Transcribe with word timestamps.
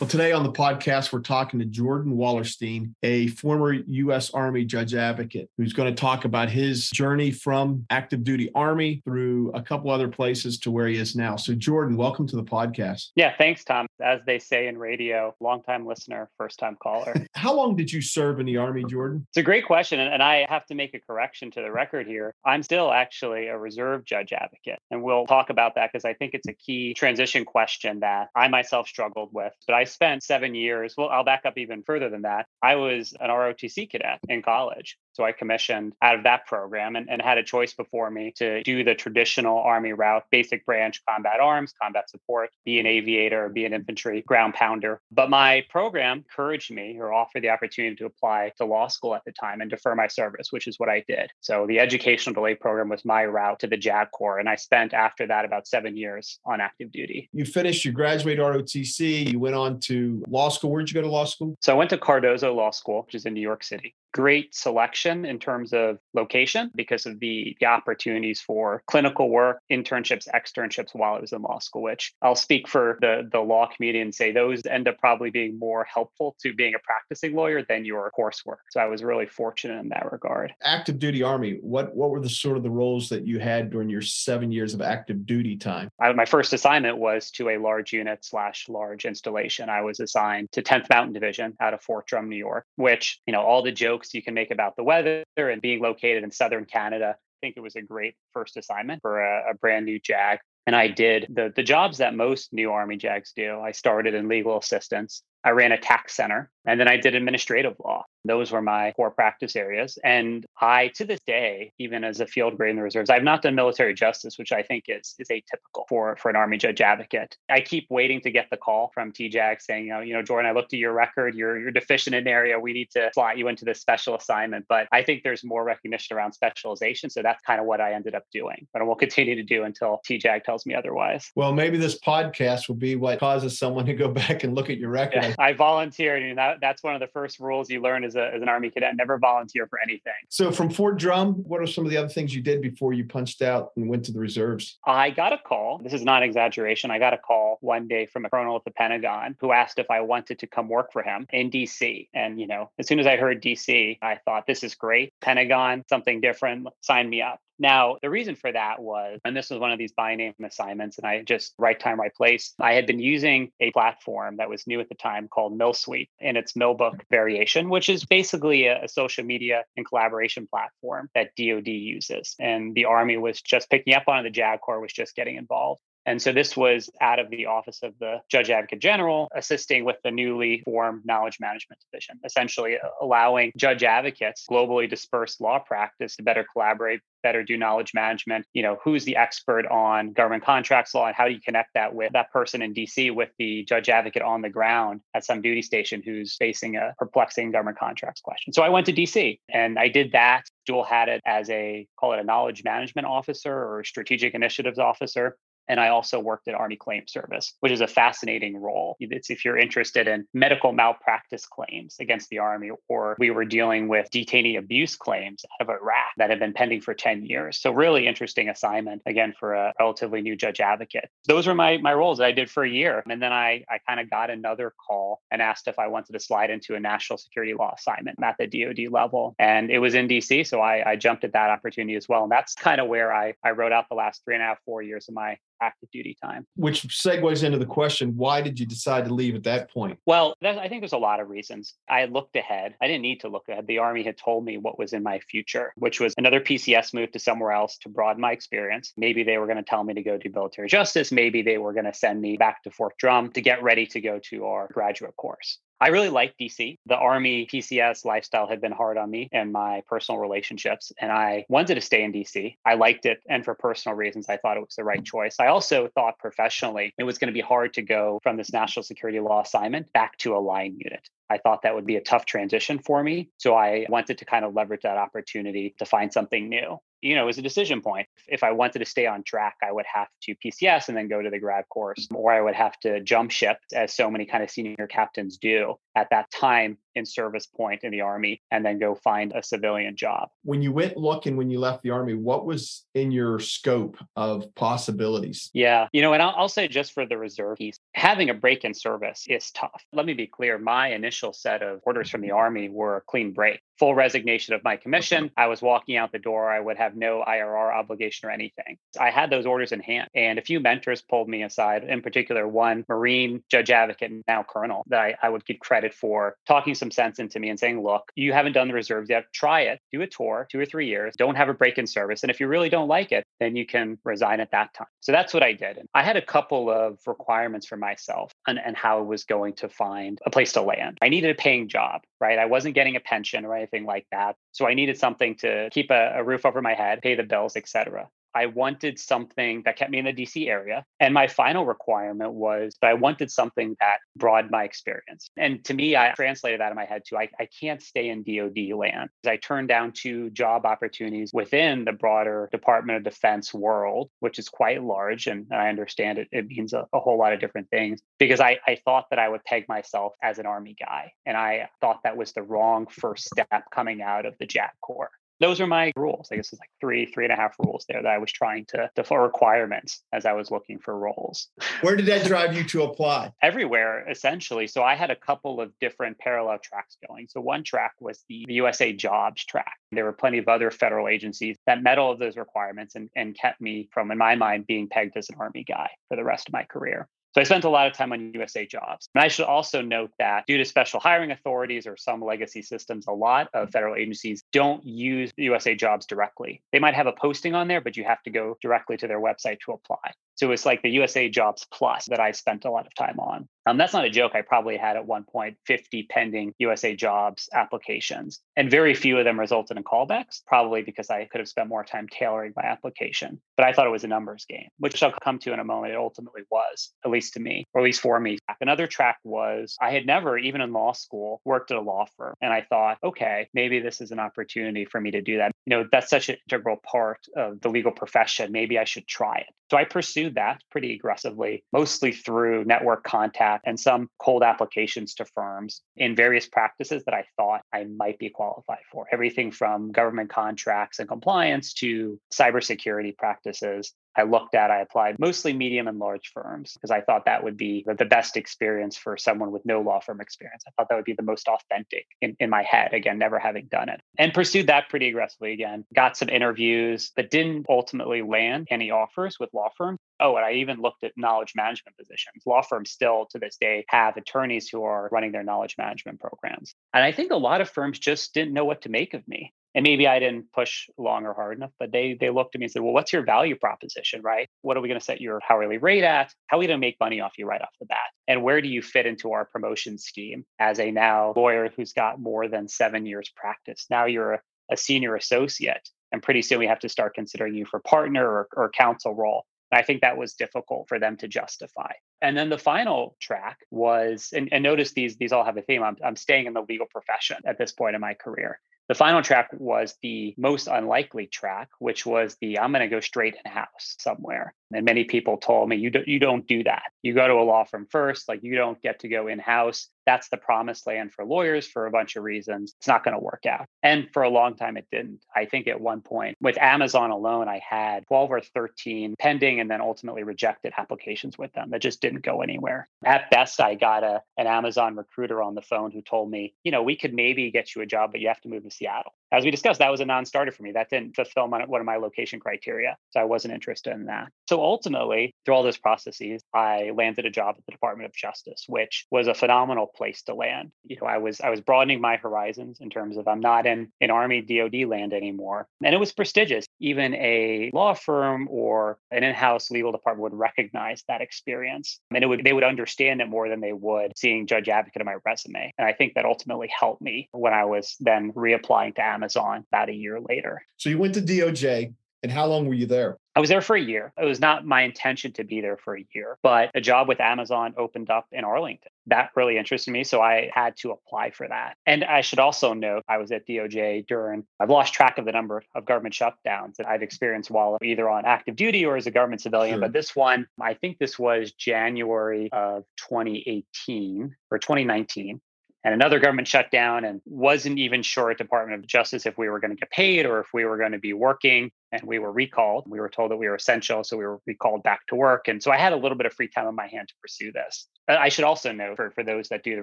Well, 0.00 0.06
today 0.08 0.30
on 0.30 0.44
the 0.44 0.52
podcast, 0.52 1.12
we're 1.12 1.18
talking 1.18 1.58
to 1.58 1.64
Jordan 1.64 2.16
Walerstein, 2.16 2.94
a 3.02 3.26
former 3.26 3.72
U.S. 3.72 4.30
Army 4.30 4.64
judge 4.64 4.94
advocate, 4.94 5.50
who's 5.56 5.72
going 5.72 5.92
to 5.92 6.00
talk 6.00 6.24
about 6.24 6.48
his 6.48 6.88
journey 6.90 7.32
from 7.32 7.84
active 7.90 8.22
duty 8.22 8.48
Army 8.54 9.02
through 9.04 9.50
a 9.54 9.62
couple 9.62 9.90
other 9.90 10.06
places 10.06 10.56
to 10.60 10.70
where 10.70 10.86
he 10.86 10.98
is 10.98 11.16
now. 11.16 11.34
So, 11.34 11.52
Jordan, 11.52 11.96
welcome 11.96 12.28
to 12.28 12.36
the 12.36 12.44
podcast. 12.44 13.06
Yeah, 13.16 13.34
thanks, 13.36 13.64
Tom. 13.64 13.88
As 14.00 14.20
they 14.24 14.38
say 14.38 14.68
in 14.68 14.78
radio, 14.78 15.34
longtime 15.40 15.84
listener, 15.84 16.30
first 16.38 16.60
time 16.60 16.76
caller. 16.80 17.12
How 17.34 17.52
long 17.52 17.74
did 17.74 17.92
you 17.92 18.00
serve 18.00 18.38
in 18.38 18.46
the 18.46 18.56
Army, 18.56 18.84
Jordan? 18.84 19.26
It's 19.30 19.38
a 19.38 19.42
great 19.42 19.66
question. 19.66 19.98
And 19.98 20.22
I 20.22 20.46
have 20.48 20.64
to 20.66 20.76
make 20.76 20.94
a 20.94 21.00
correction 21.00 21.50
to 21.50 21.60
the 21.60 21.72
record 21.72 22.06
here. 22.06 22.32
I'm 22.44 22.62
still 22.62 22.92
actually 22.92 23.48
a 23.48 23.58
reserve 23.58 24.04
judge 24.04 24.32
advocate. 24.32 24.78
And 24.92 25.02
we'll 25.02 25.26
talk 25.26 25.50
about 25.50 25.74
that 25.74 25.90
because 25.92 26.04
I 26.04 26.14
think 26.14 26.34
it's 26.34 26.46
a 26.46 26.54
key 26.54 26.94
transition 26.94 27.44
question 27.44 27.98
that 27.98 28.28
I 28.36 28.46
myself 28.46 28.86
struggled 28.86 29.30
with. 29.32 29.52
But 29.66 29.74
I 29.74 29.87
spent 29.90 30.22
seven 30.22 30.54
years. 30.54 30.94
Well, 30.96 31.08
I'll 31.08 31.24
back 31.24 31.42
up 31.44 31.58
even 31.58 31.82
further 31.82 32.08
than 32.08 32.22
that. 32.22 32.46
I 32.62 32.76
was 32.76 33.14
an 33.18 33.30
ROTC 33.30 33.90
cadet 33.90 34.20
in 34.28 34.42
college. 34.42 34.98
So 35.18 35.24
I 35.24 35.32
commissioned 35.32 35.94
out 36.00 36.14
of 36.14 36.22
that 36.22 36.46
program 36.46 36.94
and, 36.94 37.10
and 37.10 37.20
had 37.20 37.38
a 37.38 37.42
choice 37.42 37.74
before 37.74 38.08
me 38.08 38.32
to 38.36 38.62
do 38.62 38.84
the 38.84 38.94
traditional 38.94 39.58
Army 39.58 39.92
route, 39.92 40.22
basic 40.30 40.64
branch, 40.64 41.02
combat 41.08 41.40
arms, 41.40 41.74
combat 41.82 42.08
support, 42.08 42.50
be 42.64 42.78
an 42.78 42.86
aviator, 42.86 43.48
be 43.48 43.64
an 43.64 43.72
infantry 43.72 44.22
ground 44.22 44.54
pounder. 44.54 45.00
But 45.10 45.28
my 45.28 45.64
program 45.70 46.18
encouraged 46.18 46.70
me 46.70 46.98
or 47.00 47.12
offered 47.12 47.42
the 47.42 47.48
opportunity 47.48 47.96
to 47.96 48.06
apply 48.06 48.52
to 48.58 48.64
law 48.64 48.86
school 48.86 49.12
at 49.16 49.24
the 49.24 49.32
time 49.32 49.60
and 49.60 49.68
defer 49.68 49.96
my 49.96 50.06
service, 50.06 50.52
which 50.52 50.68
is 50.68 50.78
what 50.78 50.88
I 50.88 51.02
did. 51.08 51.32
So 51.40 51.66
the 51.66 51.80
educational 51.80 52.32
delay 52.32 52.54
program 52.54 52.88
was 52.88 53.04
my 53.04 53.24
route 53.24 53.58
to 53.58 53.66
the 53.66 53.76
JAG 53.76 54.12
Corps. 54.12 54.38
And 54.38 54.48
I 54.48 54.54
spent 54.54 54.94
after 54.94 55.26
that 55.26 55.44
about 55.44 55.66
seven 55.66 55.96
years 55.96 56.38
on 56.44 56.60
active 56.60 56.92
duty. 56.92 57.28
You 57.32 57.44
finished, 57.44 57.84
you 57.84 57.90
graduated 57.90 58.38
ROTC, 58.38 59.32
you 59.32 59.40
went 59.40 59.56
on 59.56 59.80
to 59.80 60.22
law 60.28 60.48
school. 60.48 60.70
Where'd 60.70 60.88
you 60.88 60.94
go 60.94 61.02
to 61.02 61.10
law 61.10 61.24
school? 61.24 61.56
So 61.60 61.72
I 61.72 61.76
went 61.76 61.90
to 61.90 61.98
Cardozo 61.98 62.54
Law 62.54 62.70
School, 62.70 63.02
which 63.04 63.16
is 63.16 63.26
in 63.26 63.34
New 63.34 63.40
York 63.40 63.64
City 63.64 63.96
great 64.12 64.54
selection 64.54 65.24
in 65.24 65.38
terms 65.38 65.72
of 65.72 65.98
location 66.14 66.70
because 66.74 67.06
of 67.06 67.20
the, 67.20 67.56
the 67.60 67.66
opportunities 67.66 68.40
for 68.40 68.82
clinical 68.86 69.30
work, 69.30 69.60
internships, 69.70 70.28
externships 70.34 70.94
while 70.94 71.14
I 71.14 71.20
was 71.20 71.32
in 71.32 71.42
law 71.42 71.58
school, 71.58 71.82
which 71.82 72.12
I'll 72.22 72.34
speak 72.34 72.68
for 72.68 72.98
the, 73.00 73.28
the 73.30 73.40
law 73.40 73.68
community 73.74 74.00
and 74.00 74.14
say 74.14 74.32
those 74.32 74.64
end 74.66 74.88
up 74.88 74.98
probably 74.98 75.30
being 75.30 75.58
more 75.58 75.84
helpful 75.84 76.36
to 76.42 76.54
being 76.54 76.74
a 76.74 76.78
practicing 76.78 77.34
lawyer 77.34 77.64
than 77.68 77.84
your 77.84 78.10
coursework. 78.18 78.58
So 78.70 78.80
I 78.80 78.86
was 78.86 79.02
really 79.02 79.26
fortunate 79.26 79.78
in 79.80 79.88
that 79.90 80.10
regard. 80.10 80.52
Active 80.62 80.98
duty 80.98 81.22
Army, 81.22 81.58
what, 81.60 81.94
what 81.94 82.10
were 82.10 82.20
the 82.20 82.28
sort 82.28 82.56
of 82.56 82.62
the 82.62 82.70
roles 82.70 83.08
that 83.10 83.26
you 83.26 83.38
had 83.38 83.70
during 83.70 83.88
your 83.88 84.02
seven 84.02 84.50
years 84.50 84.74
of 84.74 84.80
active 84.80 85.26
duty 85.26 85.56
time? 85.56 85.90
I, 86.00 86.12
my 86.12 86.24
first 86.24 86.52
assignment 86.52 86.98
was 86.98 87.30
to 87.32 87.50
a 87.50 87.58
large 87.58 87.92
unit 87.92 88.24
slash 88.24 88.68
large 88.68 89.04
installation. 89.04 89.68
I 89.68 89.82
was 89.82 90.00
assigned 90.00 90.50
to 90.52 90.62
10th 90.62 90.88
Mountain 90.90 91.12
Division 91.12 91.56
out 91.60 91.74
of 91.74 91.82
Fort 91.82 92.06
Drum, 92.06 92.28
New 92.28 92.36
York, 92.36 92.66
which, 92.76 93.20
you 93.26 93.32
know, 93.32 93.42
all 93.42 93.62
the 93.62 93.72
jokes 93.72 93.97
jokes 93.98 94.14
you 94.14 94.22
can 94.22 94.34
make 94.34 94.50
about 94.50 94.76
the 94.76 94.84
weather 94.84 95.24
and 95.36 95.60
being 95.60 95.80
located 95.80 96.22
in 96.22 96.30
southern 96.30 96.64
Canada. 96.64 97.16
I 97.16 97.46
think 97.46 97.56
it 97.56 97.60
was 97.60 97.76
a 97.76 97.82
great 97.82 98.14
first 98.32 98.56
assignment 98.56 99.02
for 99.02 99.20
a, 99.20 99.50
a 99.50 99.54
brand 99.54 99.86
new 99.86 99.98
JAG. 100.00 100.38
And 100.66 100.76
I 100.76 100.88
did 100.88 101.26
the, 101.30 101.52
the 101.54 101.62
jobs 101.62 101.98
that 101.98 102.14
most 102.14 102.52
new 102.52 102.70
Army 102.72 102.96
JAGs 102.96 103.32
do. 103.34 103.60
I 103.60 103.72
started 103.72 104.14
in 104.14 104.28
legal 104.28 104.58
assistance. 104.58 105.22
I 105.44 105.50
ran 105.50 105.72
a 105.72 105.78
tax 105.78 106.14
center 106.14 106.50
and 106.66 106.78
then 106.78 106.88
I 106.88 106.96
did 106.96 107.14
administrative 107.14 107.74
law. 107.82 108.04
Those 108.28 108.52
were 108.52 108.62
my 108.62 108.92
core 108.92 109.10
practice 109.10 109.56
areas. 109.56 109.98
And 110.04 110.46
I, 110.60 110.88
to 110.96 111.04
this 111.04 111.20
day, 111.26 111.72
even 111.78 112.04
as 112.04 112.20
a 112.20 112.26
field 112.26 112.56
grade 112.56 112.70
in 112.70 112.76
the 112.76 112.82
reserves, 112.82 113.10
I've 113.10 113.22
not 113.22 113.42
done 113.42 113.54
military 113.54 113.94
justice, 113.94 114.38
which 114.38 114.52
I 114.52 114.62
think 114.62 114.84
is, 114.88 115.14
is 115.18 115.28
atypical 115.28 115.84
for, 115.88 116.16
for 116.16 116.28
an 116.28 116.36
Army 116.36 116.58
judge 116.58 116.80
advocate. 116.80 117.36
I 117.48 117.60
keep 117.60 117.86
waiting 117.90 118.20
to 118.22 118.30
get 118.30 118.48
the 118.50 118.56
call 118.56 118.90
from 118.94 119.12
TJAG 119.12 119.60
saying, 119.60 119.86
you 119.86 119.92
know, 119.92 120.00
you 120.00 120.14
know, 120.14 120.22
Jordan, 120.22 120.48
I 120.48 120.52
looked 120.52 120.72
at 120.72 120.78
your 120.78 120.92
record, 120.92 121.34
you're, 121.34 121.58
you're 121.58 121.70
deficient 121.70 122.14
in 122.14 122.22
an 122.22 122.28
area. 122.28 122.58
We 122.58 122.72
need 122.72 122.90
to 122.92 123.10
slot 123.14 123.38
you 123.38 123.48
into 123.48 123.64
this 123.64 123.80
special 123.80 124.16
assignment. 124.16 124.66
But 124.68 124.88
I 124.92 125.02
think 125.02 125.22
there's 125.22 125.44
more 125.44 125.64
recognition 125.64 126.16
around 126.16 126.32
specialization. 126.32 127.10
So 127.10 127.22
that's 127.22 127.42
kind 127.42 127.60
of 127.60 127.66
what 127.66 127.80
I 127.80 127.94
ended 127.94 128.14
up 128.14 128.24
doing. 128.32 128.66
But 128.72 128.82
I 128.82 128.84
will 128.84 128.96
continue 128.96 129.34
to 129.34 129.42
do 129.42 129.64
until 129.64 130.00
TJAG 130.08 130.44
tells 130.44 130.66
me 130.66 130.74
otherwise. 130.74 131.30
Well, 131.34 131.52
maybe 131.52 131.78
this 131.78 131.98
podcast 131.98 132.68
will 132.68 132.76
be 132.76 132.96
what 132.96 133.18
causes 133.20 133.58
someone 133.58 133.86
to 133.86 133.94
go 133.94 134.08
back 134.18 134.44
and 134.44 134.54
look 134.54 134.70
at 134.70 134.78
your 134.78 134.90
record. 134.90 135.22
Yeah, 135.22 135.34
I 135.38 135.52
volunteered. 135.52 136.22
And 136.22 136.38
that, 136.38 136.58
that's 136.60 136.82
one 136.82 136.94
of 136.94 137.00
the 137.00 137.08
first 137.08 137.40
rules 137.40 137.70
you 137.70 137.80
learn 137.80 138.04
as, 138.04 138.16
a, 138.18 138.34
as 138.34 138.42
an 138.42 138.48
Army 138.48 138.70
cadet 138.70 138.96
never 138.96 139.18
volunteer 139.18 139.66
for 139.66 139.78
anything. 139.80 140.12
So, 140.28 140.50
from 140.50 140.70
Fort 140.70 140.98
Drum, 140.98 141.34
what 141.44 141.60
are 141.60 141.66
some 141.66 141.84
of 141.84 141.90
the 141.90 141.96
other 141.96 142.08
things 142.08 142.34
you 142.34 142.42
did 142.42 142.60
before 142.60 142.92
you 142.92 143.04
punched 143.04 143.42
out 143.42 143.70
and 143.76 143.88
went 143.88 144.04
to 144.06 144.12
the 144.12 144.18
reserves? 144.18 144.78
I 144.84 145.10
got 145.10 145.32
a 145.32 145.38
call. 145.38 145.78
This 145.78 145.92
is 145.92 146.02
not 146.02 146.22
exaggeration. 146.22 146.90
I 146.90 146.98
got 146.98 147.14
a 147.14 147.18
call 147.18 147.58
one 147.60 147.88
day 147.88 148.06
from 148.06 148.24
a 148.24 148.30
colonel 148.30 148.56
at 148.56 148.64
the 148.64 148.70
Pentagon 148.70 149.36
who 149.40 149.52
asked 149.52 149.78
if 149.78 149.90
I 149.90 150.00
wanted 150.00 150.38
to 150.40 150.46
come 150.46 150.68
work 150.68 150.92
for 150.92 151.02
him 151.02 151.26
in 151.30 151.50
DC. 151.50 152.08
And, 152.14 152.40
you 152.40 152.46
know, 152.46 152.70
as 152.78 152.86
soon 152.86 152.98
as 152.98 153.06
I 153.06 153.16
heard 153.16 153.42
DC, 153.42 153.98
I 154.02 154.16
thought, 154.24 154.46
this 154.46 154.62
is 154.62 154.74
great. 154.74 155.12
Pentagon, 155.20 155.84
something 155.88 156.20
different, 156.20 156.68
sign 156.80 157.08
me 157.08 157.22
up. 157.22 157.40
Now, 157.58 157.96
the 158.02 158.10
reason 158.10 158.36
for 158.36 158.52
that 158.52 158.80
was, 158.80 159.20
and 159.24 159.36
this 159.36 159.50
was 159.50 159.58
one 159.58 159.72
of 159.72 159.78
these 159.78 159.92
by 159.92 160.14
name 160.14 160.34
assignments, 160.42 160.98
and 160.98 161.06
I 161.06 161.22
just 161.22 161.54
right 161.58 161.78
time, 161.78 161.98
right 161.98 162.14
place. 162.14 162.54
I 162.60 162.74
had 162.74 162.86
been 162.86 163.00
using 163.00 163.50
a 163.60 163.70
platform 163.72 164.36
that 164.36 164.48
was 164.48 164.66
new 164.66 164.80
at 164.80 164.88
the 164.88 164.94
time 164.94 165.28
called 165.28 165.58
MilSuite 165.58 166.08
in 166.20 166.36
its 166.36 166.54
Milbook 166.54 167.04
variation, 167.10 167.68
which 167.68 167.88
is 167.88 168.04
basically 168.04 168.66
a, 168.66 168.84
a 168.84 168.88
social 168.88 169.24
media 169.24 169.64
and 169.76 169.86
collaboration 169.86 170.46
platform 170.46 171.10
that 171.14 171.34
DoD 171.36 171.68
uses. 171.68 172.36
And 172.38 172.74
the 172.74 172.84
Army 172.84 173.16
was 173.16 173.42
just 173.42 173.70
picking 173.70 173.94
up 173.94 174.04
on 174.08 174.20
it, 174.20 174.22
the 174.22 174.30
JAG 174.30 174.60
Corps 174.60 174.80
was 174.80 174.92
just 174.92 175.16
getting 175.16 175.36
involved. 175.36 175.82
And 176.08 176.22
so 176.22 176.32
this 176.32 176.56
was 176.56 176.88
out 177.02 177.18
of 177.18 177.28
the 177.28 177.44
Office 177.44 177.80
of 177.82 177.92
the 178.00 178.22
Judge 178.30 178.48
Advocate 178.48 178.78
General, 178.78 179.28
assisting 179.36 179.84
with 179.84 179.96
the 180.02 180.10
newly 180.10 180.62
formed 180.64 181.04
Knowledge 181.04 181.36
Management 181.38 181.82
Division, 181.92 182.18
essentially 182.24 182.78
allowing 183.02 183.52
judge 183.58 183.82
advocates, 183.82 184.46
globally 184.50 184.88
dispersed 184.88 185.38
law 185.38 185.58
practice, 185.58 186.16
to 186.16 186.22
better 186.22 186.46
collaborate, 186.50 187.02
better 187.22 187.42
do 187.42 187.58
knowledge 187.58 187.92
management. 187.92 188.46
You 188.54 188.62
know, 188.62 188.78
who's 188.82 189.04
the 189.04 189.16
expert 189.16 189.66
on 189.66 190.14
government 190.14 190.44
contracts 190.44 190.94
law 190.94 191.06
and 191.06 191.14
how 191.14 191.26
do 191.26 191.34
you 191.34 191.40
connect 191.40 191.74
that 191.74 191.94
with 191.94 192.12
that 192.14 192.32
person 192.32 192.62
in 192.62 192.72
DC 192.72 193.14
with 193.14 193.28
the 193.38 193.64
judge 193.64 193.90
advocate 193.90 194.22
on 194.22 194.40
the 194.40 194.48
ground 194.48 195.02
at 195.12 195.26
some 195.26 195.42
duty 195.42 195.60
station 195.60 196.02
who's 196.02 196.36
facing 196.36 196.76
a 196.76 196.94
perplexing 196.96 197.50
government 197.50 197.78
contracts 197.78 198.22
question. 198.22 198.54
So 198.54 198.62
I 198.62 198.70
went 198.70 198.86
to 198.86 198.94
DC 198.94 199.40
and 199.52 199.78
I 199.78 199.88
did 199.88 200.12
that, 200.12 200.44
dual 200.64 200.84
hatted 200.84 201.20
as 201.26 201.50
a 201.50 201.86
call 201.98 202.14
it 202.14 202.18
a 202.18 202.24
knowledge 202.24 202.64
management 202.64 203.06
officer 203.06 203.52
or 203.52 203.84
strategic 203.84 204.34
initiatives 204.34 204.78
officer. 204.78 205.36
And 205.68 205.80
I 205.80 205.88
also 205.88 206.18
worked 206.18 206.48
at 206.48 206.54
Army 206.54 206.76
Claim 206.76 207.06
Service, 207.06 207.54
which 207.60 207.72
is 207.72 207.80
a 207.80 207.86
fascinating 207.86 208.56
role. 208.56 208.96
It's 209.00 209.30
if 209.30 209.44
you're 209.44 209.58
interested 209.58 210.08
in 210.08 210.26
medical 210.32 210.72
malpractice 210.72 211.46
claims 211.46 211.96
against 212.00 212.28
the 212.30 212.38
Army, 212.38 212.70
or 212.88 213.16
we 213.18 213.30
were 213.30 213.44
dealing 213.44 213.88
with 213.88 214.10
detainee 214.10 214.58
abuse 214.58 214.96
claims 214.96 215.44
out 215.52 215.68
of 215.68 215.70
Iraq 215.70 216.12
that 216.16 216.30
have 216.30 216.38
been 216.38 216.52
pending 216.52 216.80
for 216.80 216.94
10 216.94 217.24
years. 217.24 217.60
So, 217.60 217.70
really 217.70 218.06
interesting 218.06 218.48
assignment, 218.48 219.02
again, 219.06 219.34
for 219.38 219.54
a 219.54 219.72
relatively 219.78 220.22
new 220.22 220.36
judge 220.36 220.60
advocate. 220.60 221.08
Those 221.26 221.46
were 221.46 221.54
my, 221.54 221.78
my 221.78 221.94
roles 221.94 222.18
that 222.18 222.24
I 222.24 222.32
did 222.32 222.50
for 222.50 222.64
a 222.64 222.70
year. 222.70 223.02
And 223.08 223.22
then 223.22 223.32
I, 223.32 223.64
I 223.68 223.78
kind 223.86 224.00
of 224.00 224.10
got 224.10 224.30
another 224.30 224.72
call 224.86 225.22
and 225.30 225.42
asked 225.42 225.68
if 225.68 225.78
I 225.78 225.88
wanted 225.88 226.12
to 226.12 226.20
slide 226.20 226.50
into 226.50 226.74
a 226.74 226.80
national 226.80 227.18
security 227.18 227.54
law 227.54 227.74
assignment 227.76 228.18
at 228.22 228.36
the 228.38 228.46
DoD 228.46 228.90
level. 228.90 229.34
And 229.38 229.70
it 229.70 229.78
was 229.78 229.94
in 229.94 230.08
DC. 230.08 230.46
So, 230.46 230.60
I, 230.60 230.90
I 230.90 230.96
jumped 230.96 231.24
at 231.24 231.32
that 231.32 231.50
opportunity 231.50 231.96
as 231.96 232.08
well. 232.08 232.22
And 232.22 232.32
that's 232.32 232.54
kind 232.54 232.80
of 232.80 232.88
where 232.88 233.12
I, 233.12 233.34
I 233.44 233.50
wrote 233.50 233.72
out 233.72 233.88
the 233.88 233.94
last 233.94 234.24
three 234.24 234.34
and 234.34 234.42
a 234.42 234.46
half, 234.46 234.58
four 234.64 234.82
years 234.82 235.08
of 235.08 235.14
my 235.14 235.36
active 235.60 235.90
duty 235.92 236.16
time. 236.22 236.46
Which 236.56 236.82
segues 236.88 237.42
into 237.42 237.58
the 237.58 237.66
question 237.66 238.16
why 238.16 238.40
did 238.40 238.58
you 238.58 238.66
decide 238.66 239.04
to 239.06 239.14
leave 239.14 239.34
at 239.34 239.42
that 239.44 239.70
point? 239.70 239.98
Well, 240.06 240.34
I 240.42 240.68
think 240.68 240.80
there's 240.80 240.92
a 240.92 240.98
lot 240.98 241.20
of 241.20 241.28
reasons. 241.28 241.74
I 241.88 242.06
looked 242.06 242.36
ahead. 242.36 242.74
I 242.80 242.86
didn't 242.86 243.02
need 243.02 243.20
to 243.20 243.28
look 243.28 243.48
ahead. 243.48 243.66
The 243.66 243.78
Army 243.78 244.02
had 244.02 244.16
told 244.16 244.44
me 244.44 244.58
what 244.58 244.78
was 244.78 244.92
in 244.92 245.02
my 245.02 245.18
future, 245.20 245.72
which 245.76 246.00
was 246.00 246.14
another 246.18 246.40
PCS 246.40 246.94
move 246.94 247.12
to 247.12 247.18
somewhere 247.18 247.52
else 247.52 247.78
to 247.78 247.88
broaden 247.88 248.20
my 248.20 248.32
experience. 248.32 248.92
Maybe 248.96 249.22
they 249.22 249.38
were 249.38 249.46
going 249.46 249.56
to 249.56 249.62
tell 249.62 249.84
me 249.84 249.94
to 249.94 250.02
go 250.02 250.18
do 250.18 250.30
military 250.34 250.68
justice. 250.68 251.12
Maybe 251.12 251.42
they 251.42 251.58
were 251.58 251.72
going 251.72 251.86
to 251.86 251.94
send 251.94 252.20
me 252.20 252.36
back 252.36 252.62
to 252.64 252.70
Fort 252.70 252.96
Drum 252.98 253.30
to 253.32 253.40
get 253.40 253.62
ready 253.62 253.86
to 253.86 254.00
go 254.00 254.18
to 254.30 254.46
our 254.46 254.68
graduate 254.72 255.16
course. 255.16 255.58
I 255.80 255.88
really 255.88 256.08
like 256.08 256.36
DC. 256.38 256.78
The 256.86 256.96
Army 256.96 257.46
PCS 257.46 258.04
lifestyle 258.04 258.48
had 258.48 258.60
been 258.60 258.72
hard 258.72 258.96
on 258.98 259.10
me 259.10 259.28
and 259.32 259.52
my 259.52 259.82
personal 259.86 260.20
relationships, 260.20 260.92
and 261.00 261.12
I 261.12 261.44
wanted 261.48 261.76
to 261.76 261.80
stay 261.80 262.02
in 262.02 262.12
DC. 262.12 262.56
I 262.64 262.74
liked 262.74 263.06
it. 263.06 263.22
And 263.28 263.44
for 263.44 263.54
personal 263.54 263.96
reasons, 263.96 264.28
I 264.28 264.38
thought 264.38 264.56
it 264.56 264.60
was 264.60 264.74
the 264.76 264.84
right 264.84 265.04
choice. 265.04 265.36
I 265.38 265.46
also 265.46 265.88
thought 265.94 266.18
professionally 266.18 266.94
it 266.98 267.04
was 267.04 267.18
going 267.18 267.28
to 267.28 267.32
be 267.32 267.40
hard 267.40 267.74
to 267.74 267.82
go 267.82 268.18
from 268.22 268.36
this 268.36 268.52
national 268.52 268.82
security 268.82 269.20
law 269.20 269.42
assignment 269.42 269.92
back 269.92 270.16
to 270.18 270.36
a 270.36 270.38
line 270.38 270.76
unit. 270.78 271.08
I 271.30 271.38
thought 271.38 271.62
that 271.62 271.74
would 271.74 271.86
be 271.86 271.96
a 271.96 272.00
tough 272.00 272.26
transition 272.26 272.78
for 272.78 273.02
me. 273.02 273.30
So 273.38 273.54
I 273.54 273.86
wanted 273.88 274.18
to 274.18 274.24
kind 274.24 274.44
of 274.44 274.54
leverage 274.54 274.82
that 274.82 274.96
opportunity 274.96 275.74
to 275.78 275.84
find 275.84 276.12
something 276.12 276.48
new 276.48 276.78
you 277.00 277.14
know, 277.14 277.26
was 277.26 277.38
a 277.38 277.42
decision 277.42 277.80
point. 277.80 278.08
If 278.26 278.42
I 278.42 278.52
wanted 278.52 278.80
to 278.80 278.84
stay 278.84 279.06
on 279.06 279.22
track, 279.22 279.56
I 279.62 279.70
would 279.70 279.86
have 279.92 280.08
to 280.22 280.34
PCS 280.34 280.88
and 280.88 280.96
then 280.96 281.08
go 281.08 281.22
to 281.22 281.30
the 281.30 281.38
grad 281.38 281.68
course, 281.68 282.08
or 282.12 282.32
I 282.32 282.40
would 282.40 282.54
have 282.54 282.78
to 282.80 283.00
jump 283.00 283.30
ship, 283.30 283.58
as 283.72 283.94
so 283.94 284.10
many 284.10 284.26
kind 284.26 284.42
of 284.42 284.50
senior 284.50 284.86
captains 284.88 285.38
do 285.38 285.74
at 285.98 286.10
that 286.10 286.30
time 286.30 286.78
in 286.94 287.04
service 287.04 287.46
point 287.46 287.82
in 287.82 287.90
the 287.90 288.00
Army, 288.00 288.40
and 288.52 288.64
then 288.64 288.78
go 288.78 288.94
find 288.94 289.32
a 289.34 289.42
civilian 289.42 289.96
job. 289.96 290.28
When 290.44 290.62
you 290.62 290.72
went 290.72 290.96
looking 290.96 291.36
when 291.36 291.50
you 291.50 291.58
left 291.58 291.82
the 291.82 291.90
Army, 291.90 292.14
what 292.14 292.46
was 292.46 292.86
in 292.94 293.10
your 293.10 293.40
scope 293.40 293.96
of 294.14 294.54
possibilities? 294.54 295.50
Yeah, 295.52 295.88
you 295.92 296.02
know, 296.02 296.12
and 296.12 296.22
I'll, 296.22 296.34
I'll 296.36 296.48
say 296.48 296.68
just 296.68 296.92
for 296.92 297.04
the 297.04 297.18
reserve 297.18 297.58
piece, 297.58 297.78
having 297.94 298.30
a 298.30 298.34
break 298.34 298.64
in 298.64 298.74
service 298.74 299.24
is 299.28 299.50
tough. 299.50 299.82
Let 299.92 300.06
me 300.06 300.14
be 300.14 300.28
clear 300.28 300.56
my 300.58 300.88
initial 300.92 301.32
set 301.32 301.62
of 301.62 301.80
orders 301.84 302.10
from 302.10 302.20
the 302.20 302.30
Army 302.30 302.68
were 302.68 302.96
a 302.96 303.00
clean 303.00 303.32
break 303.32 303.60
full 303.78 303.94
resignation 303.94 304.54
of 304.54 304.64
my 304.64 304.76
commission. 304.76 305.30
I 305.36 305.46
was 305.46 305.62
walking 305.62 305.96
out 305.96 306.12
the 306.12 306.18
door. 306.18 306.50
I 306.50 306.60
would 306.60 306.76
have 306.76 306.96
no 306.96 307.24
IRR 307.26 307.74
obligation 307.74 308.28
or 308.28 308.32
anything. 308.32 308.78
I 308.98 309.10
had 309.10 309.30
those 309.30 309.46
orders 309.46 309.72
in 309.72 309.80
hand. 309.80 310.08
And 310.14 310.38
a 310.38 310.42
few 310.42 310.60
mentors 310.60 311.02
pulled 311.02 311.28
me 311.28 311.42
aside, 311.42 311.84
in 311.84 312.02
particular, 312.02 312.46
one 312.46 312.84
Marine 312.88 313.42
judge 313.50 313.70
advocate, 313.70 314.12
now 314.26 314.42
colonel, 314.42 314.84
that 314.88 315.00
I, 315.00 315.14
I 315.22 315.28
would 315.28 315.44
give 315.44 315.58
credit 315.60 315.94
for 315.94 316.36
talking 316.46 316.74
some 316.74 316.90
sense 316.90 317.18
into 317.18 317.38
me 317.38 317.50
and 317.50 317.58
saying, 317.58 317.82
look, 317.82 318.10
you 318.14 318.32
haven't 318.32 318.52
done 318.52 318.68
the 318.68 318.74
reserves 318.74 319.10
yet. 319.10 319.26
Try 319.32 319.62
it. 319.62 319.80
Do 319.92 320.02
a 320.02 320.06
tour, 320.06 320.46
two 320.50 320.60
or 320.60 320.66
three 320.66 320.88
years. 320.88 321.14
Don't 321.16 321.36
have 321.36 321.48
a 321.48 321.54
break 321.54 321.78
in 321.78 321.86
service. 321.86 322.22
And 322.22 322.30
if 322.30 322.40
you 322.40 322.48
really 322.48 322.68
don't 322.68 322.88
like 322.88 323.12
it, 323.12 323.24
then 323.40 323.56
you 323.56 323.66
can 323.66 323.98
resign 324.04 324.40
at 324.40 324.50
that 324.50 324.74
time. 324.74 324.86
So 325.00 325.12
that's 325.12 325.32
what 325.32 325.42
I 325.42 325.52
did. 325.52 325.78
And 325.78 325.88
I 325.94 326.02
had 326.02 326.16
a 326.16 326.22
couple 326.22 326.70
of 326.70 326.98
requirements 327.06 327.66
for 327.66 327.76
myself 327.76 328.32
and, 328.46 328.58
and 328.58 328.76
how 328.76 328.98
I 328.98 329.02
was 329.02 329.24
going 329.24 329.54
to 329.54 329.68
find 329.68 330.18
a 330.26 330.30
place 330.30 330.52
to 330.52 330.62
land. 330.62 330.98
I 331.02 331.08
needed 331.08 331.30
a 331.30 331.34
paying 331.34 331.68
job, 331.68 332.02
right? 332.20 332.38
I 332.38 332.46
wasn't 332.46 332.74
getting 332.74 332.96
a 332.96 333.00
pension, 333.00 333.46
right? 333.46 333.67
Anything 333.72 333.86
like 333.86 334.06
that. 334.10 334.36
So 334.52 334.66
I 334.66 334.74
needed 334.74 334.98
something 334.98 335.36
to 335.36 335.68
keep 335.70 335.90
a, 335.90 336.14
a 336.16 336.24
roof 336.24 336.44
over 336.46 336.60
my 336.62 336.74
head, 336.74 337.00
pay 337.02 337.14
the 337.14 337.22
bills, 337.22 337.56
etc. 337.56 338.08
I 338.34 338.46
wanted 338.46 338.98
something 338.98 339.62
that 339.64 339.76
kept 339.76 339.90
me 339.90 339.98
in 339.98 340.04
the 340.04 340.12
DC 340.12 340.48
area. 340.48 340.84
And 341.00 341.14
my 341.14 341.26
final 341.26 341.66
requirement 341.66 342.32
was 342.32 342.74
that 342.80 342.88
I 342.88 342.94
wanted 342.94 343.30
something 343.30 343.76
that 343.80 343.98
broadened 344.16 344.50
my 344.50 344.64
experience. 344.64 345.30
And 345.36 345.64
to 345.64 345.74
me, 345.74 345.96
I 345.96 346.12
translated 346.14 346.60
that 346.60 346.70
in 346.70 346.76
my 346.76 346.84
head 346.84 347.02
to 347.06 347.16
I, 347.16 347.28
I 347.38 347.48
can't 347.60 347.82
stay 347.82 348.08
in 348.08 348.22
DoD 348.22 348.76
land. 348.76 349.10
I 349.26 349.36
turned 349.36 349.68
down 349.68 349.92
two 349.92 350.30
job 350.30 350.66
opportunities 350.66 351.30
within 351.32 351.84
the 351.84 351.92
broader 351.92 352.48
Department 352.52 352.98
of 352.98 353.04
Defense 353.04 353.52
world, 353.52 354.10
which 354.20 354.38
is 354.38 354.48
quite 354.48 354.82
large. 354.82 355.26
And 355.26 355.46
I 355.52 355.68
understand 355.68 356.18
it, 356.18 356.28
it 356.32 356.46
means 356.46 356.72
a, 356.72 356.86
a 356.92 357.00
whole 357.00 357.18
lot 357.18 357.32
of 357.32 357.40
different 357.40 357.70
things 357.70 358.00
because 358.18 358.40
I, 358.40 358.58
I 358.66 358.78
thought 358.84 359.06
that 359.10 359.18
I 359.18 359.28
would 359.28 359.44
peg 359.44 359.68
myself 359.68 360.12
as 360.22 360.38
an 360.38 360.46
Army 360.46 360.76
guy. 360.78 361.12
And 361.26 361.36
I 361.36 361.68
thought 361.80 362.02
that 362.04 362.16
was 362.16 362.32
the 362.32 362.42
wrong 362.42 362.86
first 362.86 363.24
step 363.24 363.64
coming 363.72 364.02
out 364.02 364.26
of 364.26 364.34
the 364.38 364.46
JAG 364.46 364.70
Corps 364.80 365.10
those 365.40 365.60
are 365.60 365.66
my 365.66 365.92
rules. 365.96 366.28
I 366.32 366.36
guess 366.36 366.52
it's 366.52 366.60
like 366.60 366.70
three, 366.80 367.06
three 367.06 367.24
and 367.24 367.32
a 367.32 367.36
half 367.36 367.54
rules 367.58 367.84
there 367.88 368.02
that 368.02 368.08
I 368.08 368.18
was 368.18 368.32
trying 368.32 368.66
to 368.66 368.90
for 369.04 369.22
requirements 369.22 370.02
as 370.12 370.26
I 370.26 370.32
was 370.32 370.50
looking 370.50 370.78
for 370.78 370.98
roles. 370.98 371.48
Where 371.80 371.96
did 371.96 372.06
that 372.06 372.26
drive 372.26 372.54
you 372.54 372.64
to 372.64 372.82
apply? 372.82 373.32
Everywhere, 373.42 374.08
essentially. 374.08 374.66
So 374.66 374.82
I 374.82 374.94
had 374.94 375.10
a 375.10 375.16
couple 375.16 375.60
of 375.60 375.72
different 375.80 376.18
parallel 376.18 376.58
tracks 376.62 376.96
going. 377.06 377.28
So 377.30 377.40
one 377.40 377.62
track 377.64 377.92
was 378.00 378.24
the, 378.28 378.44
the 378.46 378.54
USA 378.54 378.92
jobs 378.92 379.44
track. 379.44 379.78
There 379.92 380.04
were 380.04 380.12
plenty 380.12 380.38
of 380.38 380.48
other 380.48 380.70
federal 380.70 381.08
agencies 381.08 381.56
that 381.66 381.82
met 381.82 381.98
all 381.98 382.12
of 382.12 382.18
those 382.18 382.36
requirements 382.36 382.94
and, 382.94 383.08
and 383.16 383.36
kept 383.36 383.60
me 383.60 383.88
from, 383.92 384.10
in 384.10 384.18
my 384.18 384.34
mind, 384.34 384.66
being 384.66 384.88
pegged 384.88 385.16
as 385.16 385.28
an 385.28 385.36
Army 385.38 385.64
guy 385.64 385.90
for 386.08 386.16
the 386.16 386.24
rest 386.24 386.48
of 386.48 386.52
my 386.52 386.64
career. 386.64 387.08
So 387.34 387.40
I 387.40 387.44
spent 387.44 387.64
a 387.64 387.68
lot 387.68 387.86
of 387.86 387.92
time 387.92 388.12
on 388.12 388.32
USA 388.34 388.66
jobs. 388.66 389.08
And 389.14 389.22
I 389.22 389.28
should 389.28 389.44
also 389.44 389.82
note 389.82 390.10
that 390.18 390.44
due 390.46 390.58
to 390.58 390.64
special 390.64 390.98
hiring 390.98 391.30
authorities 391.30 391.86
or 391.86 391.96
some 391.96 392.22
legacy 392.22 392.62
systems, 392.62 393.06
a 393.06 393.12
lot 393.12 393.48
of 393.54 393.70
federal 393.70 393.96
agencies 393.96 394.42
don't 394.52 394.84
use 394.84 395.30
USA 395.36 395.74
jobs 395.74 396.06
directly. 396.06 396.62
They 396.72 396.78
might 396.78 396.94
have 396.94 397.06
a 397.06 397.12
posting 397.12 397.54
on 397.54 397.68
there, 397.68 397.80
but 397.80 397.96
you 397.96 398.04
have 398.04 398.22
to 398.22 398.30
go 398.30 398.56
directly 398.62 398.96
to 398.98 399.06
their 399.06 399.20
website 399.20 399.60
to 399.66 399.72
apply. 399.72 400.12
So 400.38 400.52
it's 400.52 400.64
like 400.64 400.82
the 400.82 400.90
USA 400.90 401.28
Jobs 401.28 401.66
Plus 401.72 402.06
that 402.06 402.20
I 402.20 402.30
spent 402.30 402.64
a 402.64 402.70
lot 402.70 402.86
of 402.86 402.94
time 402.94 403.18
on. 403.18 403.48
Um, 403.66 403.76
that's 403.76 403.92
not 403.92 404.06
a 404.06 404.10
joke. 404.10 404.32
I 404.34 404.40
probably 404.40 404.76
had 404.78 404.96
at 404.96 405.04
one 405.04 405.24
point 405.24 405.58
50 405.66 406.04
pending 406.04 406.54
USA 406.58 406.94
Jobs 406.94 407.50
applications, 407.52 408.40
and 408.56 408.70
very 408.70 408.94
few 408.94 409.18
of 409.18 409.24
them 409.24 409.38
resulted 409.38 409.76
in 409.76 409.82
callbacks, 409.82 410.40
probably 410.46 410.82
because 410.82 411.10
I 411.10 411.26
could 411.26 411.40
have 411.40 411.48
spent 411.48 411.68
more 411.68 411.84
time 411.84 412.06
tailoring 412.08 412.54
my 412.56 412.62
application. 412.62 413.40
But 413.56 413.66
I 413.66 413.72
thought 413.72 413.86
it 413.86 413.90
was 413.90 414.04
a 414.04 414.08
numbers 414.08 414.46
game, 414.48 414.68
which 414.78 415.02
I'll 415.02 415.12
come 415.22 415.38
to 415.40 415.52
in 415.52 415.58
a 415.58 415.64
moment. 415.64 415.92
It 415.92 415.98
ultimately 415.98 416.42
was, 416.50 416.92
at 417.04 417.10
least 417.10 417.34
to 417.34 417.40
me, 417.40 417.66
or 417.74 417.82
at 417.82 417.84
least 417.84 418.00
for 418.00 418.18
me. 418.18 418.38
Another 418.60 418.86
track 418.86 419.18
was 419.24 419.76
I 419.82 419.90
had 419.90 420.06
never, 420.06 420.38
even 420.38 420.60
in 420.60 420.72
law 420.72 420.92
school, 420.92 421.42
worked 421.44 421.70
at 421.70 421.76
a 421.76 421.82
law 421.82 422.06
firm. 422.16 422.34
And 422.40 422.52
I 422.52 422.64
thought, 422.70 422.98
okay, 423.04 423.48
maybe 423.52 423.80
this 423.80 424.00
is 424.00 424.12
an 424.12 424.20
opportunity 424.20 424.86
for 424.86 425.00
me 425.00 425.10
to 425.10 425.20
do 425.20 425.38
that. 425.38 425.52
You 425.66 425.76
know, 425.76 425.88
that's 425.90 426.08
such 426.08 426.28
an 426.30 426.36
integral 426.48 426.78
part 426.90 427.26
of 427.36 427.60
the 427.60 427.68
legal 427.68 427.92
profession. 427.92 428.52
Maybe 428.52 428.78
I 428.78 428.84
should 428.84 429.06
try 429.06 429.38
it. 429.38 429.54
So 429.70 429.76
I 429.76 429.84
pursued 429.84 430.27
that 430.34 430.62
pretty 430.70 430.94
aggressively, 430.94 431.64
mostly 431.72 432.12
through 432.12 432.64
network 432.64 433.04
contact 433.04 433.64
and 433.66 433.78
some 433.78 434.08
cold 434.18 434.42
applications 434.42 435.14
to 435.14 435.24
firms 435.24 435.82
in 435.96 436.16
various 436.16 436.46
practices 436.46 437.04
that 437.04 437.14
I 437.14 437.24
thought 437.36 437.62
I 437.72 437.84
might 437.84 438.18
be 438.18 438.30
qualified 438.30 438.82
for. 438.90 439.06
Everything 439.12 439.50
from 439.50 439.92
government 439.92 440.30
contracts 440.30 440.98
and 440.98 441.08
compliance 441.08 441.72
to 441.74 442.18
cybersecurity 442.32 443.16
practices 443.16 443.92
I 444.18 444.24
looked 444.24 444.54
at, 444.54 444.70
I 444.70 444.80
applied 444.80 445.18
mostly 445.18 445.52
medium 445.52 445.86
and 445.86 445.98
large 445.98 446.32
firms 446.32 446.74
because 446.74 446.90
I 446.90 447.00
thought 447.00 447.24
that 447.26 447.44
would 447.44 447.56
be 447.56 447.84
the 447.86 448.04
best 448.04 448.36
experience 448.36 448.96
for 448.96 449.16
someone 449.16 449.52
with 449.52 449.64
no 449.64 449.80
law 449.80 450.00
firm 450.00 450.20
experience. 450.20 450.64
I 450.66 450.70
thought 450.72 450.88
that 450.88 450.96
would 450.96 451.04
be 451.04 451.14
the 451.14 451.22
most 451.22 451.46
authentic 451.46 452.06
in, 452.20 452.36
in 452.40 452.50
my 452.50 452.62
head, 452.62 452.92
again, 452.92 453.18
never 453.18 453.38
having 453.38 453.66
done 453.66 453.88
it. 453.88 454.00
And 454.18 454.34
pursued 454.34 454.66
that 454.66 454.88
pretty 454.88 455.08
aggressively 455.08 455.52
again. 455.52 455.84
Got 455.94 456.16
some 456.16 456.28
interviews, 456.28 457.12
but 457.14 457.30
didn't 457.30 457.66
ultimately 457.68 458.22
land 458.22 458.66
any 458.70 458.90
offers 458.90 459.38
with 459.38 459.50
law 459.54 459.68
firms. 459.76 459.98
Oh, 460.20 460.36
and 460.36 460.44
I 460.44 460.52
even 460.54 460.80
looked 460.80 461.04
at 461.04 461.12
knowledge 461.16 461.52
management 461.54 461.96
positions. 461.96 462.42
Law 462.44 462.62
firms 462.62 462.90
still 462.90 463.26
to 463.30 463.38
this 463.38 463.56
day 463.60 463.84
have 463.88 464.16
attorneys 464.16 464.68
who 464.68 464.82
are 464.82 465.08
running 465.12 465.30
their 465.30 465.44
knowledge 465.44 465.76
management 465.78 466.18
programs. 466.18 466.74
And 466.92 467.04
I 467.04 467.12
think 467.12 467.30
a 467.30 467.36
lot 467.36 467.60
of 467.60 467.70
firms 467.70 468.00
just 468.00 468.34
didn't 468.34 468.52
know 468.52 468.64
what 468.64 468.82
to 468.82 468.88
make 468.88 469.14
of 469.14 469.26
me 469.28 469.52
and 469.74 469.82
maybe 469.82 470.06
I 470.06 470.18
didn't 470.18 470.52
push 470.52 470.88
long 470.96 471.26
or 471.26 471.34
hard 471.34 471.56
enough, 471.56 471.72
but 471.78 471.92
they 471.92 472.16
they 472.18 472.30
looked 472.30 472.54
at 472.54 472.60
me 472.60 472.64
and 472.64 472.72
said, 472.72 472.82
"Well, 472.82 472.92
what's 472.92 473.12
your 473.12 473.24
value 473.24 473.56
proposition, 473.56 474.22
right? 474.22 474.48
What 474.62 474.76
are 474.76 474.80
we 474.80 474.88
going 474.88 475.00
to 475.00 475.04
set 475.04 475.20
your 475.20 475.40
hourly 475.48 475.78
rate 475.78 476.04
at? 476.04 476.32
How 476.46 476.56
are 476.56 476.60
we 476.60 476.66
going 476.66 476.80
to 476.80 476.86
make 476.86 476.96
money 477.00 477.20
off 477.20 477.38
you 477.38 477.46
right 477.46 477.60
off 477.60 477.74
the 477.80 477.86
bat? 477.86 477.98
And 478.26 478.42
where 478.42 478.60
do 478.60 478.68
you 478.68 478.82
fit 478.82 479.06
into 479.06 479.32
our 479.32 479.44
promotion 479.44 479.98
scheme 479.98 480.44
as 480.58 480.80
a 480.80 480.90
now 480.90 481.32
lawyer 481.36 481.70
who's 481.76 481.92
got 481.92 482.20
more 482.20 482.48
than 482.48 482.68
seven 482.68 483.06
years 483.06 483.30
practice? 483.36 483.86
Now 483.90 484.06
you're 484.06 484.34
a, 484.34 484.40
a 484.72 484.76
senior 484.76 485.16
associate, 485.16 485.88
and 486.12 486.22
pretty 486.22 486.42
soon 486.42 486.58
we 486.58 486.66
have 486.66 486.80
to 486.80 486.88
start 486.88 487.14
considering 487.14 487.54
you 487.54 487.66
for 487.66 487.80
partner 487.80 488.26
or, 488.26 488.48
or 488.56 488.70
counsel 488.70 489.14
role." 489.14 489.44
And 489.70 489.78
I 489.78 489.82
think 489.82 490.00
that 490.00 490.16
was 490.16 490.32
difficult 490.32 490.88
for 490.88 490.98
them 490.98 491.18
to 491.18 491.28
justify. 491.28 491.92
And 492.22 492.36
then 492.36 492.48
the 492.48 492.58
final 492.58 493.16
track 493.20 493.58
was, 493.70 494.30
and, 494.32 494.48
and 494.50 494.62
notice 494.62 494.92
these 494.92 495.18
these 495.18 495.32
all 495.32 495.44
have 495.44 495.58
a 495.58 495.62
theme. 495.62 495.82
I'm, 495.82 495.96
I'm 496.02 496.16
staying 496.16 496.46
in 496.46 496.54
the 496.54 496.64
legal 496.66 496.86
profession 496.90 497.36
at 497.46 497.58
this 497.58 497.72
point 497.72 497.94
in 497.94 498.00
my 498.00 498.14
career. 498.14 498.60
The 498.88 498.94
final 498.94 499.22
track 499.22 499.50
was 499.52 499.96
the 500.02 500.34
most 500.38 500.66
unlikely 500.66 501.26
track, 501.26 501.68
which 501.78 502.06
was 502.06 502.36
the 502.40 502.58
I'm 502.58 502.72
going 502.72 502.88
to 502.88 502.94
go 502.94 503.00
straight 503.00 503.36
in 503.44 503.50
house 503.50 503.96
somewhere. 503.98 504.54
And 504.72 504.84
many 504.84 505.04
people 505.04 505.38
told 505.38 505.68
me, 505.68 505.76
you, 505.76 505.90
do, 505.90 506.02
you 506.06 506.18
don't 506.18 506.46
do 506.46 506.64
that. 506.64 506.84
You 507.02 507.14
go 507.14 507.26
to 507.26 507.34
a 507.34 507.44
law 507.44 507.64
firm 507.64 507.86
first, 507.90 508.28
like 508.28 508.42
you 508.42 508.54
don't 508.54 508.80
get 508.82 509.00
to 509.00 509.08
go 509.08 509.26
in 509.26 509.38
house. 509.38 509.88
That's 510.04 510.28
the 510.28 510.36
promised 510.36 510.86
land 510.86 511.12
for 511.12 511.24
lawyers 511.24 511.66
for 511.66 511.86
a 511.86 511.90
bunch 511.90 512.16
of 512.16 512.22
reasons. 512.22 512.74
It's 512.78 512.88
not 512.88 513.04
going 513.04 513.14
to 513.14 513.22
work 513.22 513.44
out. 513.46 513.66
And 513.82 514.08
for 514.12 514.22
a 514.22 514.30
long 514.30 514.56
time, 514.56 514.76
it 514.76 514.86
didn't. 514.90 515.20
I 515.34 515.46
think 515.46 515.68
at 515.68 515.80
one 515.80 516.00
point 516.00 516.36
with 516.40 516.58
Amazon 516.58 517.10
alone, 517.10 517.48
I 517.48 517.60
had 517.66 518.06
12 518.06 518.30
or 518.30 518.40
13 518.40 519.16
pending 519.18 519.60
and 519.60 519.70
then 519.70 519.80
ultimately 519.80 520.22
rejected 520.22 520.72
applications 520.76 521.36
with 521.38 521.52
them 521.52 521.70
that 521.70 521.82
just 521.82 522.00
didn't 522.00 522.22
go 522.22 522.40
anywhere. 522.40 522.88
At 523.04 523.30
best, 523.30 523.60
I 523.60 523.74
got 523.74 524.02
a, 524.02 524.22
an 524.36 524.46
Amazon 524.46 524.96
recruiter 524.96 525.42
on 525.42 525.54
the 525.54 525.62
phone 525.62 525.90
who 525.90 526.02
told 526.02 526.30
me, 526.30 526.54
you 526.62 526.72
know, 526.72 526.82
we 526.82 526.96
could 526.96 527.14
maybe 527.14 527.50
get 527.50 527.74
you 527.74 527.82
a 527.82 527.86
job, 527.86 528.12
but 528.12 528.20
you 528.20 528.28
have 528.28 528.40
to 528.42 528.48
move 528.48 528.64
to 528.64 528.70
Seattle. 528.78 529.17
As 529.32 529.44
we 529.44 529.50
discussed, 529.50 529.78
that 529.80 529.90
was 529.90 530.00
a 530.00 530.04
non-starter 530.04 530.52
for 530.52 530.62
me. 530.62 530.72
That 530.72 530.90
didn't 530.90 531.14
fulfill 531.14 531.48
my, 531.48 531.64
one 531.66 531.80
of 531.80 531.86
my 531.86 531.96
location 531.96 532.40
criteria, 532.40 532.96
so 533.10 533.20
I 533.20 533.24
wasn't 533.24 533.54
interested 533.54 533.92
in 533.92 534.06
that. 534.06 534.30
So 534.48 534.60
ultimately, 534.60 535.34
through 535.44 535.54
all 535.54 535.62
those 535.62 535.78
processes, 535.78 536.42
I 536.54 536.90
landed 536.96 537.26
a 537.26 537.30
job 537.30 537.56
at 537.58 537.66
the 537.66 537.72
Department 537.72 538.06
of 538.06 538.14
Justice, 538.14 538.64
which 538.68 539.06
was 539.10 539.26
a 539.26 539.34
phenomenal 539.34 539.86
place 539.86 540.22
to 540.22 540.34
land. 540.34 540.72
You 540.84 540.96
know, 541.00 541.06
I 541.06 541.18
was 541.18 541.40
I 541.40 541.50
was 541.50 541.60
broadening 541.60 542.00
my 542.00 542.16
horizons 542.16 542.78
in 542.80 542.90
terms 542.90 543.16
of 543.16 543.28
I'm 543.28 543.40
not 543.40 543.66
in 543.66 543.92
an 544.00 544.10
Army 544.10 544.40
DoD 544.40 544.88
land 544.88 545.12
anymore, 545.12 545.66
and 545.84 545.94
it 545.94 545.98
was 545.98 546.12
prestigious. 546.12 546.66
Even 546.80 547.14
a 547.14 547.70
law 547.72 547.94
firm 547.94 548.48
or 548.50 548.98
an 549.10 549.24
in-house 549.24 549.70
legal 549.70 549.92
department 549.92 550.22
would 550.22 550.38
recognize 550.38 551.04
that 551.08 551.20
experience, 551.20 552.00
and 552.14 552.24
it 552.24 552.26
would 552.26 552.44
they 552.44 552.52
would 552.52 552.64
understand 552.64 553.20
it 553.20 553.28
more 553.28 553.48
than 553.48 553.60
they 553.60 553.72
would 553.72 554.12
seeing 554.16 554.46
Judge 554.46 554.68
Advocate 554.68 555.02
on 555.02 555.06
my 555.06 555.16
resume. 555.24 555.72
And 555.78 555.86
I 555.86 555.92
think 555.92 556.14
that 556.14 556.24
ultimately 556.24 556.68
helped 556.68 557.02
me 557.02 557.28
when 557.32 557.52
I 557.52 557.64
was 557.64 557.96
then 558.00 558.32
reapplying 558.32 558.94
to 558.94 559.02
Amazon 559.18 559.64
about 559.72 559.88
a 559.88 559.94
year 559.94 560.20
later. 560.20 560.62
So 560.76 560.88
you 560.88 560.98
went 560.98 561.14
to 561.14 561.20
DOJ, 561.20 561.92
and 562.22 562.32
how 562.32 562.46
long 562.46 562.66
were 562.66 562.74
you 562.74 562.86
there? 562.86 563.16
I 563.36 563.40
was 563.40 563.48
there 563.48 563.60
for 563.60 563.76
a 563.76 563.80
year. 563.80 564.12
It 564.20 564.24
was 564.24 564.40
not 564.40 564.66
my 564.66 564.82
intention 564.82 565.32
to 565.34 565.44
be 565.44 565.60
there 565.60 565.76
for 565.76 565.96
a 565.96 566.04
year, 566.12 566.38
but 566.42 566.70
a 566.74 566.80
job 566.80 567.06
with 567.06 567.20
Amazon 567.20 567.74
opened 567.76 568.10
up 568.10 568.26
in 568.32 568.44
Arlington. 568.44 568.90
That 569.06 569.30
really 569.36 569.56
interested 569.56 569.92
me. 569.92 570.02
So 570.02 570.20
I 570.20 570.50
had 570.52 570.76
to 570.78 570.90
apply 570.90 571.30
for 571.30 571.46
that. 571.46 571.76
And 571.86 572.02
I 572.02 572.20
should 572.20 572.40
also 572.40 572.74
note 572.74 573.04
I 573.08 573.18
was 573.18 573.30
at 573.30 573.46
DOJ 573.46 574.08
during, 574.08 574.44
I've 574.58 574.70
lost 574.70 574.92
track 574.92 575.18
of 575.18 575.24
the 575.24 575.30
number 575.30 575.62
of 575.76 575.84
government 575.84 576.16
shutdowns 576.16 576.74
that 576.78 576.88
I've 576.88 577.02
experienced 577.02 577.50
while 577.52 577.78
either 577.82 578.10
on 578.10 578.24
active 578.24 578.56
duty 578.56 578.84
or 578.84 578.96
as 578.96 579.06
a 579.06 579.12
government 579.12 579.42
civilian. 579.42 579.74
Sure. 579.74 579.82
But 579.82 579.92
this 579.92 580.16
one, 580.16 580.48
I 580.60 580.74
think 580.74 580.98
this 580.98 581.16
was 581.16 581.52
January 581.52 582.48
of 582.50 582.82
2018 583.08 584.34
or 584.50 584.58
2019 584.58 585.40
and 585.84 585.94
another 585.94 586.18
government 586.18 586.48
shutdown 586.48 587.04
and 587.04 587.20
wasn't 587.24 587.78
even 587.78 588.02
sure 588.02 588.30
at 588.30 588.38
Department 588.38 588.80
of 588.80 588.86
Justice 588.86 589.26
if 589.26 589.38
we 589.38 589.48
were 589.48 589.60
going 589.60 589.70
to 589.70 589.76
get 589.76 589.90
paid 589.90 590.26
or 590.26 590.40
if 590.40 590.48
we 590.52 590.64
were 590.64 590.76
going 590.76 590.92
to 590.92 590.98
be 590.98 591.12
working 591.12 591.70
and 591.92 592.02
we 592.04 592.18
were 592.18 592.32
recalled. 592.32 592.84
We 592.86 593.00
were 593.00 593.08
told 593.08 593.30
that 593.30 593.36
we 593.36 593.48
were 593.48 593.54
essential, 593.54 594.04
so 594.04 594.16
we 594.16 594.26
were 594.26 594.40
recalled 594.46 594.82
back 594.82 595.06
to 595.08 595.14
work. 595.14 595.48
And 595.48 595.62
so 595.62 595.70
I 595.70 595.76
had 595.76 595.92
a 595.92 595.96
little 595.96 596.16
bit 596.16 596.26
of 596.26 596.32
free 596.32 596.48
time 596.48 596.66
on 596.66 596.74
my 596.74 596.86
hand 596.86 597.08
to 597.08 597.14
pursue 597.20 597.52
this. 597.52 597.86
Uh, 598.08 598.16
I 598.18 598.28
should 598.28 598.44
also 598.44 598.72
note 598.72 598.96
for, 598.96 599.10
for 599.10 599.24
those 599.24 599.48
that 599.48 599.62
do 599.62 599.76
the 599.76 599.82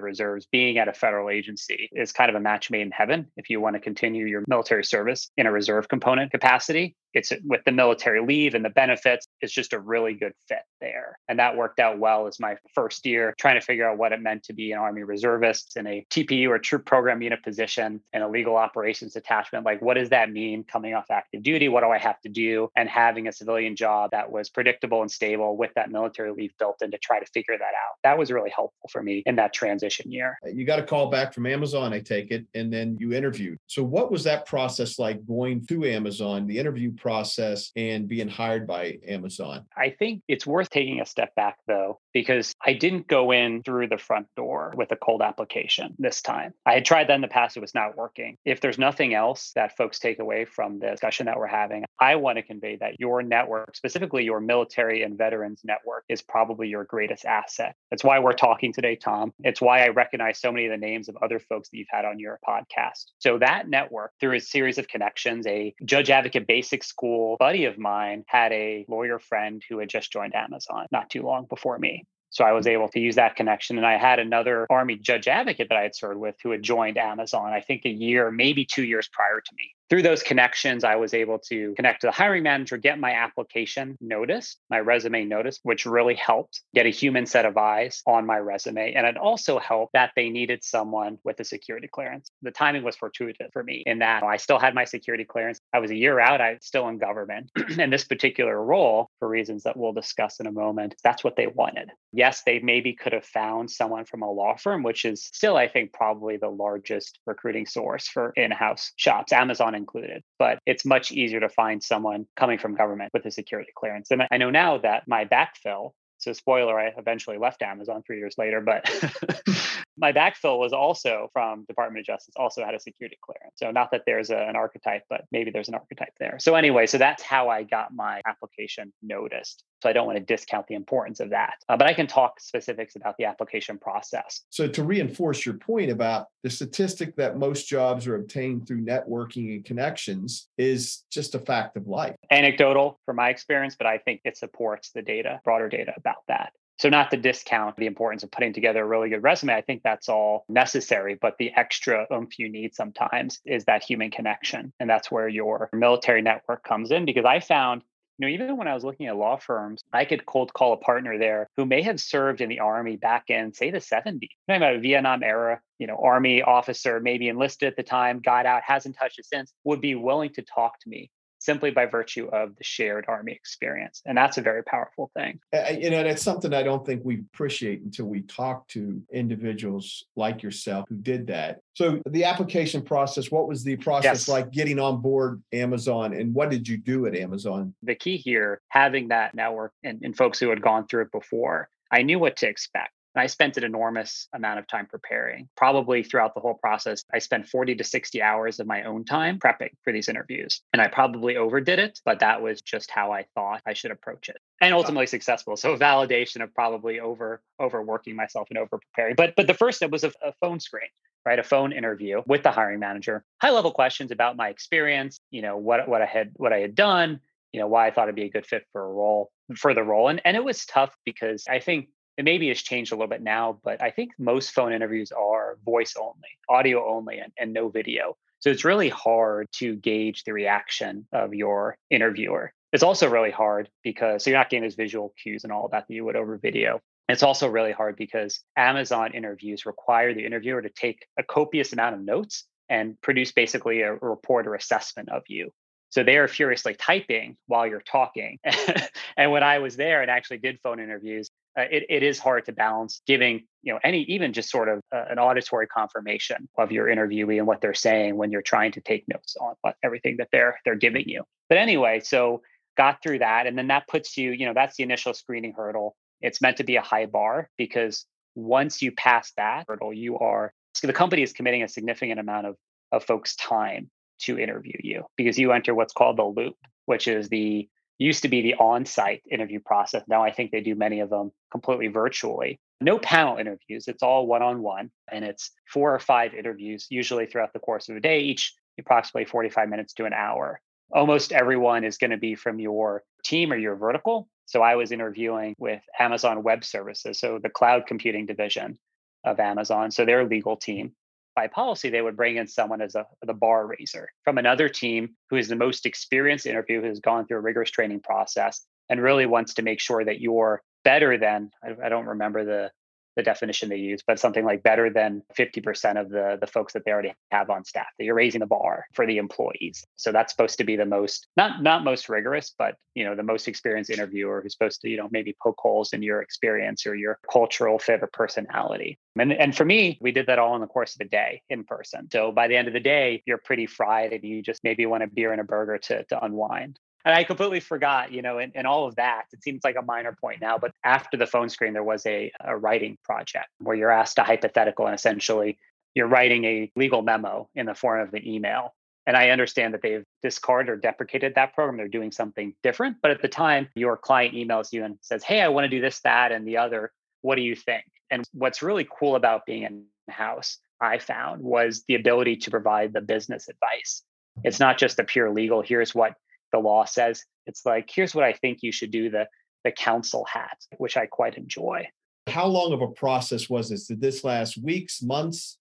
reserves, 0.00 0.46
being 0.50 0.78
at 0.78 0.88
a 0.88 0.92
federal 0.92 1.30
agency 1.30 1.88
is 1.92 2.12
kind 2.12 2.28
of 2.28 2.36
a 2.36 2.40
match 2.40 2.70
made 2.70 2.82
in 2.82 2.90
heaven 2.90 3.26
if 3.36 3.50
you 3.50 3.60
want 3.60 3.74
to 3.74 3.80
continue 3.80 4.26
your 4.26 4.44
military 4.48 4.84
service 4.84 5.30
in 5.36 5.46
a 5.46 5.52
reserve 5.52 5.88
component 5.88 6.30
capacity. 6.30 6.96
It's 7.14 7.32
with 7.44 7.62
the 7.64 7.72
military 7.72 8.20
leave 8.20 8.54
and 8.54 8.62
the 8.62 8.70
benefits, 8.70 9.26
it's 9.40 9.52
just 9.52 9.72
a 9.72 9.78
really 9.78 10.12
good 10.12 10.32
fit 10.48 10.62
there. 10.82 11.18
And 11.28 11.38
that 11.38 11.56
worked 11.56 11.80
out 11.80 11.98
well 11.98 12.26
as 12.26 12.38
my 12.38 12.56
first 12.74 13.06
year 13.06 13.34
trying 13.38 13.58
to 13.58 13.64
figure 13.64 13.88
out 13.88 13.96
what 13.96 14.12
it 14.12 14.20
meant 14.20 14.42
to 14.44 14.52
be 14.52 14.72
an 14.72 14.78
Army 14.78 15.02
reservist 15.02 15.76
in 15.76 15.86
a 15.86 16.04
TPU 16.10 16.50
or 16.50 16.58
troop 16.58 16.84
program 16.84 17.22
unit 17.22 17.42
position 17.42 18.00
in 18.12 18.20
a 18.20 18.28
legal 18.28 18.56
operations 18.56 19.14
detachment. 19.14 19.64
Like, 19.64 19.80
what 19.80 19.94
does 19.94 20.10
that 20.10 20.30
mean 20.30 20.64
coming 20.64 20.92
off 20.92 21.06
active 21.10 21.42
duty? 21.42 21.68
What 21.70 21.82
do 21.82 21.88
I 21.88 21.95
have 21.98 22.20
to 22.22 22.28
do? 22.28 22.68
And 22.76 22.88
having 22.88 23.28
a 23.28 23.32
civilian 23.32 23.76
job 23.76 24.10
that 24.12 24.30
was 24.30 24.48
predictable 24.48 25.02
and 25.02 25.10
stable 25.10 25.56
with 25.56 25.72
that 25.74 25.90
military 25.90 26.32
leave 26.32 26.52
built 26.58 26.82
in 26.82 26.90
to 26.90 26.98
try 26.98 27.20
to 27.20 27.26
figure 27.26 27.56
that 27.58 27.64
out. 27.64 27.96
That 28.02 28.18
was 28.18 28.30
really 28.30 28.50
helpful 28.50 28.88
for 28.90 29.02
me 29.02 29.22
in 29.26 29.36
that 29.36 29.52
transition 29.52 30.10
year. 30.10 30.38
Uh, 30.44 30.50
you 30.50 30.64
got 30.64 30.78
a 30.78 30.82
call 30.82 31.10
back 31.10 31.32
from 31.32 31.46
Amazon, 31.46 31.92
I 31.92 32.00
take 32.00 32.30
it, 32.30 32.46
and 32.54 32.72
then 32.72 32.96
you 32.98 33.12
interviewed. 33.12 33.58
So, 33.66 33.82
what 33.82 34.10
was 34.10 34.24
that 34.24 34.46
process 34.46 34.98
like 34.98 35.26
going 35.26 35.66
to 35.66 35.84
Amazon, 35.84 36.46
the 36.46 36.58
interview 36.58 36.92
process, 36.92 37.72
and 37.76 38.08
being 38.08 38.28
hired 38.28 38.66
by 38.66 38.98
Amazon? 39.06 39.64
I 39.76 39.90
think 39.90 40.22
it's 40.28 40.46
worth 40.46 40.70
taking 40.70 41.00
a 41.00 41.06
step 41.06 41.34
back, 41.34 41.58
though, 41.66 42.00
because 42.12 42.54
I 42.64 42.72
didn't 42.72 43.06
go 43.06 43.32
in 43.32 43.62
through 43.62 43.88
the 43.88 43.98
front 43.98 44.26
door 44.36 44.72
with 44.76 44.92
a 44.92 44.96
cold 44.96 45.22
application 45.22 45.94
this 45.98 46.22
time. 46.22 46.52
I 46.64 46.74
had 46.74 46.84
tried 46.84 47.08
that 47.08 47.14
in 47.14 47.20
the 47.20 47.28
past, 47.28 47.56
it 47.56 47.60
was 47.60 47.74
not 47.74 47.96
working. 47.96 48.36
If 48.44 48.60
there's 48.60 48.78
nothing 48.78 49.14
else 49.14 49.52
that 49.54 49.76
folks 49.76 49.98
take 49.98 50.18
away 50.18 50.44
from 50.44 50.78
the 50.78 50.90
discussion 50.90 51.26
that 51.26 51.38
we're 51.38 51.46
having, 51.46 51.84
I 51.98 52.16
want 52.16 52.36
to 52.36 52.42
convey 52.42 52.76
that 52.76 53.00
your 53.00 53.22
network, 53.22 53.74
specifically 53.76 54.24
your 54.24 54.40
military 54.40 55.02
and 55.02 55.16
veterans 55.16 55.62
network, 55.64 56.04
is 56.08 56.22
probably 56.22 56.68
your 56.68 56.84
greatest 56.84 57.24
asset. 57.24 57.74
That's 57.90 58.04
why 58.04 58.18
we're 58.18 58.32
talking 58.32 58.72
today, 58.72 58.96
Tom. 58.96 59.32
It's 59.42 59.60
why 59.60 59.84
I 59.84 59.88
recognize 59.88 60.40
so 60.40 60.52
many 60.52 60.66
of 60.66 60.72
the 60.72 60.86
names 60.86 61.08
of 61.08 61.16
other 61.22 61.38
folks 61.38 61.70
that 61.70 61.78
you've 61.78 61.88
had 61.90 62.04
on 62.04 62.18
your 62.18 62.38
podcast. 62.46 63.06
So 63.18 63.38
that 63.38 63.68
network, 63.68 64.12
through 64.20 64.36
a 64.36 64.40
series 64.40 64.78
of 64.78 64.88
connections, 64.88 65.46
a 65.46 65.74
judge 65.84 66.10
advocate 66.10 66.46
basic 66.46 66.84
school 66.84 67.36
buddy 67.38 67.64
of 67.64 67.78
mine 67.78 68.24
had 68.26 68.52
a 68.52 68.84
lawyer 68.88 69.18
friend 69.18 69.62
who 69.68 69.78
had 69.78 69.88
just 69.88 70.12
joined 70.12 70.34
Amazon 70.34 70.86
not 70.92 71.10
too 71.10 71.22
long 71.22 71.46
before 71.48 71.78
me. 71.78 72.04
So 72.30 72.44
I 72.44 72.52
was 72.52 72.66
able 72.66 72.88
to 72.88 73.00
use 73.00 73.14
that 73.14 73.36
connection. 73.36 73.78
And 73.78 73.86
I 73.86 73.96
had 73.96 74.18
another 74.18 74.66
Army 74.68 74.96
judge 74.96 75.28
advocate 75.28 75.68
that 75.70 75.78
I 75.78 75.82
had 75.82 75.96
served 75.96 76.20
with 76.20 76.34
who 76.42 76.50
had 76.50 76.62
joined 76.62 76.98
Amazon, 76.98 77.52
I 77.52 77.60
think 77.60 77.86
a 77.86 77.90
year, 77.90 78.30
maybe 78.30 78.66
two 78.66 78.84
years 78.84 79.08
prior 79.08 79.40
to 79.40 79.54
me 79.56 79.75
through 79.88 80.02
those 80.02 80.22
connections, 80.22 80.82
I 80.84 80.96
was 80.96 81.14
able 81.14 81.38
to 81.50 81.74
connect 81.74 82.00
to 82.00 82.08
the 82.08 82.12
hiring 82.12 82.42
manager, 82.42 82.76
get 82.76 82.98
my 82.98 83.12
application 83.12 83.96
noticed, 84.00 84.58
my 84.68 84.80
resume 84.80 85.24
noticed, 85.24 85.60
which 85.62 85.86
really 85.86 86.14
helped 86.14 86.62
get 86.74 86.86
a 86.86 86.90
human 86.90 87.26
set 87.26 87.46
of 87.46 87.56
eyes 87.56 88.02
on 88.06 88.26
my 88.26 88.38
resume. 88.38 88.94
And 88.94 89.06
it 89.06 89.16
also 89.16 89.58
helped 89.58 89.92
that 89.92 90.10
they 90.16 90.28
needed 90.28 90.64
someone 90.64 91.18
with 91.24 91.38
a 91.40 91.44
security 91.44 91.88
clearance. 91.90 92.30
The 92.42 92.50
timing 92.50 92.82
was 92.82 92.96
fortuitous 92.96 93.48
for 93.52 93.62
me 93.62 93.84
in 93.86 94.00
that 94.00 94.22
I 94.22 94.38
still 94.38 94.58
had 94.58 94.74
my 94.74 94.84
security 94.84 95.24
clearance. 95.24 95.60
I 95.72 95.78
was 95.78 95.90
a 95.90 95.96
year 95.96 96.18
out, 96.18 96.40
I 96.40 96.54
was 96.54 96.66
still 96.66 96.88
in 96.88 96.98
government. 96.98 97.50
and 97.78 97.92
this 97.92 98.04
particular 98.04 98.62
role, 98.62 99.10
for 99.20 99.28
reasons 99.28 99.62
that 99.64 99.76
we'll 99.76 99.92
discuss 99.92 100.40
in 100.40 100.46
a 100.46 100.52
moment, 100.52 100.96
that's 101.04 101.22
what 101.22 101.36
they 101.36 101.46
wanted. 101.46 101.90
Yes, 102.12 102.42
they 102.44 102.58
maybe 102.58 102.94
could 102.94 103.12
have 103.12 103.24
found 103.24 103.70
someone 103.70 104.04
from 104.04 104.22
a 104.22 104.30
law 104.30 104.56
firm, 104.56 104.82
which 104.82 105.04
is 105.04 105.24
still, 105.24 105.56
I 105.56 105.68
think, 105.68 105.92
probably 105.92 106.38
the 106.38 106.48
largest 106.48 107.20
recruiting 107.26 107.66
source 107.66 108.08
for 108.08 108.32
in 108.36 108.50
house 108.50 108.92
shops. 108.96 109.32
Amazon 109.32 109.75
included, 109.76 110.22
but 110.38 110.58
it's 110.66 110.84
much 110.84 111.12
easier 111.12 111.40
to 111.40 111.48
find 111.48 111.82
someone 111.82 112.26
coming 112.36 112.58
from 112.58 112.74
government 112.74 113.12
with 113.12 113.24
a 113.26 113.30
security 113.30 113.70
clearance. 113.74 114.10
And 114.10 114.22
I 114.30 114.38
know 114.38 114.50
now 114.50 114.78
that 114.78 115.04
my 115.06 115.24
backfill 115.24 115.92
so 116.18 116.32
spoiler, 116.32 116.78
I 116.78 116.92
eventually 116.96 117.38
left 117.38 117.62
Amazon 117.62 118.02
three 118.02 118.18
years 118.18 118.36
later, 118.38 118.60
but 118.60 118.88
my 119.96 120.12
backfill 120.12 120.58
was 120.58 120.72
also 120.72 121.28
from 121.32 121.64
Department 121.64 122.00
of 122.00 122.06
Justice, 122.06 122.34
also 122.36 122.64
had 122.64 122.74
a 122.74 122.80
security 122.80 123.18
clearance. 123.22 123.54
So 123.56 123.70
not 123.70 123.90
that 123.92 124.02
there's 124.06 124.30
a, 124.30 124.36
an 124.36 124.56
archetype, 124.56 125.02
but 125.08 125.24
maybe 125.32 125.50
there's 125.50 125.68
an 125.68 125.74
archetype 125.74 126.12
there. 126.18 126.38
So 126.38 126.54
anyway, 126.54 126.86
so 126.86 126.98
that's 126.98 127.22
how 127.22 127.48
I 127.48 127.62
got 127.62 127.94
my 127.94 128.20
application 128.26 128.92
noticed. 129.02 129.64
So 129.82 129.90
I 129.90 129.92
don't 129.92 130.06
want 130.06 130.18
to 130.18 130.24
discount 130.24 130.66
the 130.68 130.74
importance 130.74 131.20
of 131.20 131.30
that, 131.30 131.54
uh, 131.68 131.76
but 131.76 131.86
I 131.86 131.92
can 131.92 132.06
talk 132.06 132.40
specifics 132.40 132.96
about 132.96 133.16
the 133.18 133.26
application 133.26 133.78
process. 133.78 134.42
So 134.50 134.66
to 134.66 134.82
reinforce 134.82 135.44
your 135.44 135.56
point 135.56 135.90
about 135.90 136.26
the 136.42 136.50
statistic 136.50 137.14
that 137.16 137.38
most 137.38 137.68
jobs 137.68 138.06
are 138.06 138.16
obtained 138.16 138.66
through 138.66 138.84
networking 138.84 139.54
and 139.54 139.64
connections 139.64 140.48
is 140.56 141.04
just 141.10 141.34
a 141.34 141.38
fact 141.38 141.76
of 141.76 141.86
life. 141.86 142.16
Anecdotal 142.30 142.98
from 143.04 143.16
my 143.16 143.28
experience, 143.28 143.76
but 143.76 143.86
I 143.86 143.98
think 143.98 144.22
it 144.24 144.36
supports 144.36 144.90
the 144.92 145.02
data, 145.02 145.40
broader 145.44 145.68
data 145.68 145.92
about 145.96 146.22
that. 146.28 146.52
So, 146.78 146.88
not 146.88 147.10
to 147.10 147.16
discount 147.16 147.76
the 147.76 147.86
importance 147.86 148.22
of 148.22 148.30
putting 148.30 148.52
together 148.52 148.82
a 148.82 148.86
really 148.86 149.08
good 149.08 149.22
resume. 149.22 149.54
I 149.54 149.62
think 149.62 149.82
that's 149.82 150.08
all 150.08 150.44
necessary, 150.48 151.14
but 151.14 151.36
the 151.38 151.52
extra 151.54 152.06
oomph 152.12 152.38
you 152.38 152.48
need 152.48 152.74
sometimes 152.74 153.40
is 153.44 153.64
that 153.64 153.82
human 153.82 154.10
connection. 154.10 154.72
And 154.78 154.88
that's 154.88 155.10
where 155.10 155.28
your 155.28 155.70
military 155.72 156.22
network 156.22 156.64
comes 156.64 156.90
in 156.90 157.04
because 157.06 157.24
I 157.24 157.40
found 157.40 157.82
you 158.18 158.26
know, 158.26 158.32
even 158.32 158.56
when 158.56 158.68
I 158.68 158.74
was 158.74 158.84
looking 158.84 159.06
at 159.06 159.16
law 159.16 159.36
firms, 159.36 159.82
I 159.92 160.06
could 160.06 160.24
cold 160.24 160.52
call 160.54 160.72
a 160.72 160.78
partner 160.78 161.18
there 161.18 161.48
who 161.56 161.66
may 161.66 161.82
have 161.82 162.00
served 162.00 162.40
in 162.40 162.48
the 162.48 162.60
army 162.60 162.96
back 162.96 163.28
in, 163.28 163.52
say, 163.52 163.70
the 163.70 163.78
70s. 163.78 164.30
Talking 164.48 164.62
about 164.62 164.76
a 164.76 164.80
Vietnam 164.80 165.22
era, 165.22 165.60
you 165.78 165.86
know, 165.86 165.98
army 166.02 166.40
officer, 166.42 166.98
maybe 166.98 167.28
enlisted 167.28 167.68
at 167.68 167.76
the 167.76 167.82
time, 167.82 168.20
got 168.20 168.46
out, 168.46 168.62
hasn't 168.62 168.96
touched 168.96 169.18
it 169.18 169.26
since, 169.26 169.52
would 169.64 169.82
be 169.82 169.94
willing 169.94 170.32
to 170.32 170.42
talk 170.42 170.80
to 170.80 170.88
me 170.88 171.10
simply 171.46 171.70
by 171.70 171.86
virtue 171.86 172.28
of 172.32 172.56
the 172.56 172.64
shared 172.64 173.04
army 173.06 173.32
experience 173.32 174.02
and 174.04 174.18
that's 174.18 174.36
a 174.36 174.42
very 174.42 174.64
powerful 174.64 175.10
thing 175.14 175.38
you 175.78 175.88
know 175.88 176.02
that's 176.02 176.22
something 176.22 176.52
i 176.52 176.62
don't 176.62 176.84
think 176.84 177.00
we 177.04 177.20
appreciate 177.32 177.80
until 177.82 178.06
we 178.06 178.20
talk 178.22 178.66
to 178.66 179.00
individuals 179.12 180.04
like 180.16 180.42
yourself 180.42 180.84
who 180.88 180.96
did 180.96 181.28
that 181.28 181.60
so 181.74 182.02
the 182.10 182.24
application 182.24 182.82
process 182.82 183.30
what 183.30 183.46
was 183.46 183.62
the 183.62 183.76
process 183.76 184.04
yes. 184.04 184.28
like 184.28 184.50
getting 184.50 184.80
on 184.80 185.00
board 185.00 185.40
amazon 185.52 186.12
and 186.12 186.34
what 186.34 186.50
did 186.50 186.66
you 186.66 186.76
do 186.76 187.06
at 187.06 187.14
amazon 187.14 187.72
the 187.84 187.94
key 187.94 188.16
here 188.16 188.60
having 188.68 189.08
that 189.08 189.34
network 189.34 189.72
and, 189.84 190.00
and 190.02 190.16
folks 190.16 190.40
who 190.40 190.50
had 190.50 190.60
gone 190.60 190.86
through 190.86 191.02
it 191.02 191.12
before 191.12 191.70
I 191.90 192.02
knew 192.02 192.18
what 192.18 192.36
to 192.38 192.48
expect. 192.48 192.92
And 193.16 193.22
I 193.22 193.26
spent 193.28 193.56
an 193.56 193.64
enormous 193.64 194.28
amount 194.34 194.58
of 194.58 194.66
time 194.66 194.86
preparing. 194.86 195.48
Probably 195.56 196.02
throughout 196.02 196.34
the 196.34 196.40
whole 196.40 196.54
process, 196.54 197.02
I 197.14 197.18
spent 197.18 197.48
40 197.48 197.74
to 197.76 197.82
60 197.82 198.20
hours 198.20 198.60
of 198.60 198.66
my 198.66 198.82
own 198.82 199.06
time 199.06 199.38
prepping 199.38 199.70
for 199.82 199.92
these 199.92 200.10
interviews. 200.10 200.60
And 200.74 200.82
I 200.82 200.88
probably 200.88 201.38
overdid 201.38 201.78
it, 201.78 201.98
but 202.04 202.20
that 202.20 202.42
was 202.42 202.60
just 202.60 202.90
how 202.90 203.12
I 203.12 203.24
thought 203.34 203.62
I 203.66 203.72
should 203.72 203.90
approach 203.90 204.28
it. 204.28 204.36
And 204.60 204.74
ultimately 204.74 205.06
successful. 205.06 205.56
So 205.56 205.78
validation 205.78 206.42
of 206.42 206.54
probably 206.54 207.00
over 207.00 207.40
overworking 207.58 208.16
myself 208.16 208.48
and 208.50 208.58
over 208.58 208.78
preparing. 208.78 209.14
But 209.16 209.34
but 209.34 209.46
the 209.46 209.54
first 209.54 209.78
step 209.78 209.90
was 209.90 210.04
a, 210.04 210.12
a 210.22 210.34
phone 210.40 210.60
screen 210.60 210.88
right 211.24 211.38
a 211.38 211.42
phone 211.42 211.72
interview 211.72 212.22
with 212.26 212.42
the 212.42 212.50
hiring 212.50 212.78
manager 212.78 213.24
high 213.42 213.50
level 213.50 213.72
questions 213.72 214.12
about 214.12 214.36
my 214.36 214.48
experience 214.48 215.18
you 215.30 215.42
know 215.42 215.56
what 215.56 215.88
what 215.88 216.00
i 216.00 216.06
had 216.06 216.30
what 216.36 216.52
i 216.52 216.58
had 216.58 216.74
done 216.74 217.18
you 217.52 217.60
know 217.60 217.66
why 217.66 217.88
i 217.88 217.90
thought 217.90 218.04
it'd 218.04 218.14
be 218.14 218.24
a 218.24 218.30
good 218.30 218.46
fit 218.46 218.64
for 218.70 218.84
a 218.84 218.92
role 218.92 219.30
for 219.56 219.74
the 219.74 219.82
role 219.82 220.08
and 220.08 220.20
and 220.24 220.36
it 220.36 220.44
was 220.44 220.64
tough 220.66 220.94
because 221.04 221.44
i 221.50 221.58
think 221.58 221.88
it 222.16 222.24
maybe 222.24 222.48
has 222.48 222.62
changed 222.62 222.92
a 222.92 222.94
little 222.94 223.08
bit 223.08 223.22
now, 223.22 223.60
but 223.62 223.82
I 223.82 223.90
think 223.90 224.12
most 224.18 224.50
phone 224.50 224.72
interviews 224.72 225.12
are 225.12 225.58
voice 225.64 225.94
only, 226.00 226.38
audio 226.48 226.88
only, 226.88 227.18
and, 227.18 227.32
and 227.38 227.52
no 227.52 227.68
video. 227.68 228.16
So 228.40 228.50
it's 228.50 228.64
really 228.64 228.88
hard 228.88 229.48
to 229.56 229.76
gauge 229.76 230.24
the 230.24 230.32
reaction 230.32 231.06
of 231.12 231.34
your 231.34 231.76
interviewer. 231.90 232.52
It's 232.72 232.82
also 232.82 233.08
really 233.08 233.30
hard 233.30 233.68
because 233.82 234.24
so 234.24 234.30
you're 234.30 234.38
not 234.38 234.50
getting 234.50 234.64
those 234.64 234.74
visual 234.74 235.14
cues 235.22 235.44
and 235.44 235.52
all 235.52 235.68
that 235.68 235.86
that 235.88 235.94
you 235.94 236.04
would 236.04 236.16
over 236.16 236.36
video. 236.38 236.80
It's 237.08 237.22
also 237.22 237.48
really 237.48 237.72
hard 237.72 237.96
because 237.96 238.40
Amazon 238.56 239.12
interviews 239.14 239.64
require 239.64 240.12
the 240.12 240.26
interviewer 240.26 240.60
to 240.60 240.68
take 240.68 241.06
a 241.18 241.22
copious 241.22 241.72
amount 241.72 241.94
of 241.94 242.02
notes 242.02 242.44
and 242.68 243.00
produce 243.00 243.32
basically 243.32 243.82
a 243.82 243.94
report 243.94 244.46
or 244.46 244.54
assessment 244.54 245.08
of 245.10 245.22
you. 245.28 245.52
So 245.90 246.02
they 246.02 246.16
are 246.16 246.28
furiously 246.28 246.74
typing 246.74 247.36
while 247.46 247.66
you're 247.66 247.80
talking. 247.80 248.38
and 249.16 249.30
when 249.30 249.42
I 249.42 249.60
was 249.60 249.76
there 249.76 250.02
and 250.02 250.10
actually 250.10 250.38
did 250.38 250.58
phone 250.62 250.80
interviews, 250.80 251.30
uh, 251.56 251.64
it, 251.70 251.84
it 251.88 252.02
is 252.02 252.18
hard 252.18 252.44
to 252.44 252.52
balance 252.52 253.00
giving 253.06 253.44
you 253.62 253.72
know 253.72 253.80
any 253.82 254.02
even 254.02 254.32
just 254.32 254.50
sort 254.50 254.68
of 254.68 254.80
uh, 254.94 255.04
an 255.08 255.18
auditory 255.18 255.66
confirmation 255.66 256.48
of 256.58 256.70
your 256.70 256.86
interviewee 256.86 257.38
and 257.38 257.46
what 257.46 257.60
they're 257.60 257.74
saying 257.74 258.16
when 258.16 258.30
you're 258.30 258.42
trying 258.42 258.72
to 258.72 258.80
take 258.80 259.04
notes 259.08 259.36
on 259.40 259.54
everything 259.82 260.16
that 260.18 260.28
they're 260.32 260.58
they're 260.64 260.76
giving 260.76 261.08
you. 261.08 261.24
But 261.48 261.58
anyway, 261.58 262.00
so 262.00 262.42
got 262.76 263.02
through 263.02 263.20
that, 263.20 263.46
and 263.46 263.56
then 263.56 263.68
that 263.68 263.88
puts 263.88 264.16
you 264.16 264.32
you 264.32 264.46
know 264.46 264.54
that's 264.54 264.76
the 264.76 264.82
initial 264.82 265.14
screening 265.14 265.54
hurdle. 265.56 265.96
It's 266.20 266.40
meant 266.40 266.58
to 266.58 266.64
be 266.64 266.76
a 266.76 266.82
high 266.82 267.06
bar 267.06 267.48
because 267.56 268.06
once 268.34 268.82
you 268.82 268.92
pass 268.92 269.32
that 269.36 269.64
hurdle, 269.68 269.92
you 269.92 270.18
are 270.18 270.52
so 270.74 270.86
the 270.86 270.92
company 270.92 271.22
is 271.22 271.32
committing 271.32 271.62
a 271.62 271.68
significant 271.68 272.20
amount 272.20 272.46
of 272.46 272.56
of 272.92 273.04
folks' 273.04 273.34
time 273.36 273.90
to 274.18 274.38
interview 274.38 274.78
you 274.82 275.04
because 275.16 275.38
you 275.38 275.52
enter 275.52 275.74
what's 275.74 275.92
called 275.92 276.16
the 276.18 276.24
loop, 276.24 276.56
which 276.86 277.08
is 277.08 277.28
the 277.28 277.68
used 277.98 278.22
to 278.22 278.28
be 278.28 278.42
the 278.42 278.54
on-site 278.54 279.22
interview 279.30 279.60
process. 279.60 280.02
Now 280.06 280.22
I 280.22 280.32
think 280.32 280.50
they 280.50 280.60
do 280.60 280.74
many 280.74 281.00
of 281.00 281.10
them 281.10 281.32
completely 281.50 281.88
virtually. 281.88 282.60
No 282.80 282.98
panel 282.98 283.38
interviews. 283.38 283.88
It's 283.88 284.02
all 284.02 284.26
one-on-one 284.26 284.90
and 285.10 285.24
it's 285.24 285.50
four 285.72 285.94
or 285.94 285.98
five 285.98 286.34
interviews 286.34 286.86
usually 286.90 287.26
throughout 287.26 287.52
the 287.52 287.58
course 287.58 287.88
of 287.88 287.96
a 287.96 288.00
day, 288.00 288.20
each 288.20 288.54
approximately 288.78 289.24
45 289.24 289.68
minutes 289.68 289.94
to 289.94 290.04
an 290.04 290.12
hour. 290.12 290.60
Almost 290.92 291.32
everyone 291.32 291.84
is 291.84 291.98
going 291.98 292.10
to 292.10 292.18
be 292.18 292.34
from 292.34 292.60
your 292.60 293.02
team 293.24 293.52
or 293.52 293.56
your 293.56 293.76
vertical. 293.76 294.28
So 294.44 294.62
I 294.62 294.76
was 294.76 294.92
interviewing 294.92 295.54
with 295.58 295.82
Amazon 295.98 296.42
Web 296.42 296.64
Services, 296.64 297.18
so 297.18 297.40
the 297.42 297.48
cloud 297.48 297.86
computing 297.86 298.26
division 298.26 298.78
of 299.24 299.40
Amazon, 299.40 299.90
so 299.90 300.04
their 300.04 300.24
legal 300.24 300.56
team 300.56 300.92
by 301.36 301.46
policy, 301.46 301.90
they 301.90 302.02
would 302.02 302.16
bring 302.16 302.36
in 302.36 302.48
someone 302.48 302.80
as 302.80 302.94
a 302.94 303.06
the 303.24 303.34
bar 303.34 303.66
raiser 303.66 304.08
from 304.24 304.38
another 304.38 304.68
team 304.68 305.10
who 305.30 305.36
is 305.36 305.46
the 305.46 305.54
most 305.54 305.86
experienced 305.86 306.46
interview, 306.46 306.80
who 306.80 306.88
has 306.88 306.98
gone 306.98 307.26
through 307.26 307.36
a 307.36 307.42
rigorous 307.42 307.70
training 307.70 308.00
process 308.00 308.66
and 308.88 309.02
really 309.02 309.26
wants 309.26 309.54
to 309.54 309.62
make 309.62 309.80
sure 309.80 310.04
that 310.04 310.20
you're 310.20 310.62
better 310.82 311.18
than 311.18 311.50
I, 311.62 311.86
I 311.86 311.88
don't 311.90 312.06
remember 312.06 312.44
the 312.44 312.70
the 313.16 313.22
definition 313.22 313.68
they 313.68 313.76
use, 313.76 314.02
but 314.06 314.18
something 314.18 314.44
like 314.44 314.62
better 314.62 314.90
than 314.90 315.22
50% 315.36 316.00
of 316.00 316.10
the, 316.10 316.36
the 316.40 316.46
folks 316.46 316.74
that 316.74 316.84
they 316.84 316.92
already 316.92 317.14
have 317.30 317.50
on 317.50 317.64
staff, 317.64 317.86
that 317.98 318.04
you're 318.04 318.14
raising 318.14 318.40
the 318.40 318.46
bar 318.46 318.84
for 318.92 319.06
the 319.06 319.16
employees. 319.16 319.84
So 319.96 320.12
that's 320.12 320.32
supposed 320.32 320.58
to 320.58 320.64
be 320.64 320.76
the 320.76 320.86
most, 320.86 321.26
not 321.36 321.62
not 321.62 321.84
most 321.84 322.08
rigorous, 322.08 322.54
but 322.56 322.76
you 322.94 323.04
know, 323.04 323.14
the 323.14 323.22
most 323.22 323.48
experienced 323.48 323.90
interviewer 323.90 324.40
who's 324.40 324.52
supposed 324.52 324.80
to, 324.82 324.88
you 324.88 324.96
know, 324.96 325.08
maybe 325.10 325.36
poke 325.42 325.58
holes 325.58 325.92
in 325.92 326.02
your 326.02 326.22
experience 326.22 326.86
or 326.86 326.94
your 326.94 327.18
cultural 327.30 327.78
fit 327.78 328.02
or 328.02 328.08
personality. 328.12 328.98
And 329.18 329.32
and 329.32 329.56
for 329.56 329.64
me, 329.64 329.98
we 330.00 330.12
did 330.12 330.26
that 330.26 330.38
all 330.38 330.54
in 330.54 330.60
the 330.60 330.66
course 330.66 330.94
of 330.94 331.06
a 331.06 331.08
day 331.08 331.42
in 331.48 331.64
person. 331.64 332.08
So 332.12 332.32
by 332.32 332.48
the 332.48 332.56
end 332.56 332.68
of 332.68 332.74
the 332.74 332.80
day, 332.80 333.22
you're 333.26 333.38
pretty 333.38 333.66
fried 333.66 334.12
and 334.12 334.22
you 334.22 334.42
just 334.42 334.62
maybe 334.62 334.86
want 334.86 335.02
a 335.02 335.06
beer 335.06 335.32
and 335.32 335.40
a 335.40 335.44
burger 335.44 335.78
to, 335.78 336.04
to 336.04 336.24
unwind 336.24 336.78
and 337.06 337.14
I 337.14 337.22
completely 337.22 337.60
forgot, 337.60 338.10
you 338.10 338.20
know, 338.20 338.38
and, 338.38 338.50
and 338.56 338.66
all 338.66 338.88
of 338.88 338.96
that. 338.96 339.26
It 339.32 339.40
seems 339.44 339.62
like 339.62 339.76
a 339.76 339.82
minor 339.82 340.16
point 340.20 340.40
now, 340.40 340.58
but 340.58 340.72
after 340.82 341.16
the 341.16 341.26
phone 341.26 341.48
screen, 341.48 341.72
there 341.72 341.84
was 341.84 342.04
a, 342.04 342.32
a 342.40 342.56
writing 342.56 342.98
project 343.04 343.46
where 343.60 343.76
you're 343.76 343.92
asked 343.92 344.18
a 344.18 344.24
hypothetical 344.24 344.86
and 344.86 344.94
essentially 344.94 345.56
you're 345.94 346.08
writing 346.08 346.44
a 346.44 346.70
legal 346.74 347.02
memo 347.02 347.48
in 347.54 347.64
the 347.66 347.76
form 347.76 348.00
of 348.00 348.12
an 348.12 348.26
email. 348.26 348.74
And 349.06 349.16
I 349.16 349.30
understand 349.30 349.72
that 349.72 349.82
they've 349.82 350.02
discarded 350.20 350.68
or 350.68 350.76
deprecated 350.76 351.36
that 351.36 351.54
program. 351.54 351.76
They're 351.76 351.86
doing 351.86 352.10
something 352.10 352.54
different. 352.64 352.96
But 353.00 353.12
at 353.12 353.22
the 353.22 353.28
time, 353.28 353.68
your 353.76 353.96
client 353.96 354.34
emails 354.34 354.72
you 354.72 354.82
and 354.82 354.98
says, 355.00 355.22
Hey, 355.22 355.40
I 355.40 355.46
want 355.46 355.64
to 355.64 355.68
do 355.68 355.80
this, 355.80 356.00
that, 356.00 356.32
and 356.32 356.46
the 356.46 356.56
other. 356.56 356.90
What 357.22 357.36
do 357.36 357.42
you 357.42 357.54
think? 357.54 357.84
And 358.10 358.28
what's 358.32 358.64
really 358.64 358.86
cool 358.98 359.14
about 359.14 359.46
being 359.46 359.62
in 359.62 359.84
house, 360.08 360.58
I 360.80 360.98
found, 360.98 361.40
was 361.40 361.84
the 361.86 361.94
ability 361.94 362.38
to 362.38 362.50
provide 362.50 362.92
the 362.92 363.00
business 363.00 363.48
advice. 363.48 364.02
It's 364.42 364.58
not 364.58 364.76
just 364.76 364.98
a 364.98 365.04
pure 365.04 365.30
legal, 365.30 365.62
here's 365.62 365.94
what 365.94 366.14
the 366.52 366.58
law 366.58 366.84
says. 366.84 367.24
It's 367.46 367.64
like, 367.64 367.90
here's 367.92 368.14
what 368.14 368.24
I 368.24 368.32
think 368.32 368.62
you 368.62 368.72
should 368.72 368.90
do 368.90 369.10
the 369.10 369.26
the 369.64 369.72
counsel 369.72 370.24
hat, 370.24 370.58
which 370.78 370.96
I 370.96 371.06
quite 371.06 371.36
enjoy. 371.36 371.88
How 372.28 372.46
long 372.46 372.72
of 372.72 372.82
a 372.82 372.88
process 372.88 373.50
was 373.50 373.68
this? 373.68 373.88
Did 373.88 374.00
this 374.00 374.22
last 374.22 374.56
weeks, 374.56 375.02
months? 375.02 375.58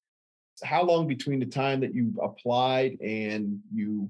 How 0.63 0.84
long 0.84 1.08
between 1.08 1.39
the 1.39 1.45
time 1.48 1.80
that 1.82 1.93
you 1.93 2.13
applied 2.21 2.98
and 3.02 3.60
you 3.74 4.10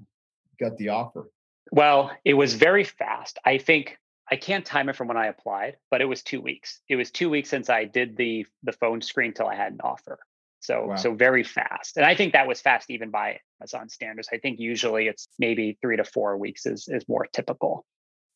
got 0.60 0.76
the 0.76 0.90
offer? 0.90 1.30
Well, 1.72 2.10
it 2.24 2.34
was 2.34 2.54
very 2.54 2.84
fast. 2.84 3.38
I 3.44 3.58
think 3.58 3.98
I 4.30 4.36
can't 4.36 4.64
time 4.64 4.88
it 4.88 4.96
from 4.96 5.08
when 5.08 5.16
I 5.16 5.26
applied, 5.26 5.76
but 5.90 6.00
it 6.00 6.04
was 6.06 6.22
two 6.22 6.40
weeks. 6.40 6.80
It 6.88 6.96
was 6.96 7.10
two 7.10 7.30
weeks 7.30 7.48
since 7.48 7.70
I 7.70 7.84
did 7.84 8.16
the 8.16 8.46
the 8.62 8.72
phone 8.72 9.00
screen 9.00 9.32
till 9.32 9.46
I 9.46 9.54
had 9.54 9.72
an 9.72 9.80
offer. 9.82 10.18
So 10.66 10.86
wow. 10.88 10.96
so 10.96 11.14
very 11.14 11.44
fast. 11.44 11.96
And 11.96 12.04
I 12.04 12.14
think 12.16 12.32
that 12.32 12.48
was 12.48 12.60
fast 12.60 12.90
even 12.90 13.10
by 13.10 13.38
Amazon 13.60 13.88
standards. 13.88 14.28
I 14.32 14.38
think 14.38 14.58
usually 14.58 15.06
it's 15.06 15.28
maybe 15.38 15.78
three 15.80 15.96
to 15.96 16.04
four 16.04 16.36
weeks 16.36 16.66
is 16.66 16.88
is 16.88 17.08
more 17.08 17.26
typical. 17.32 17.86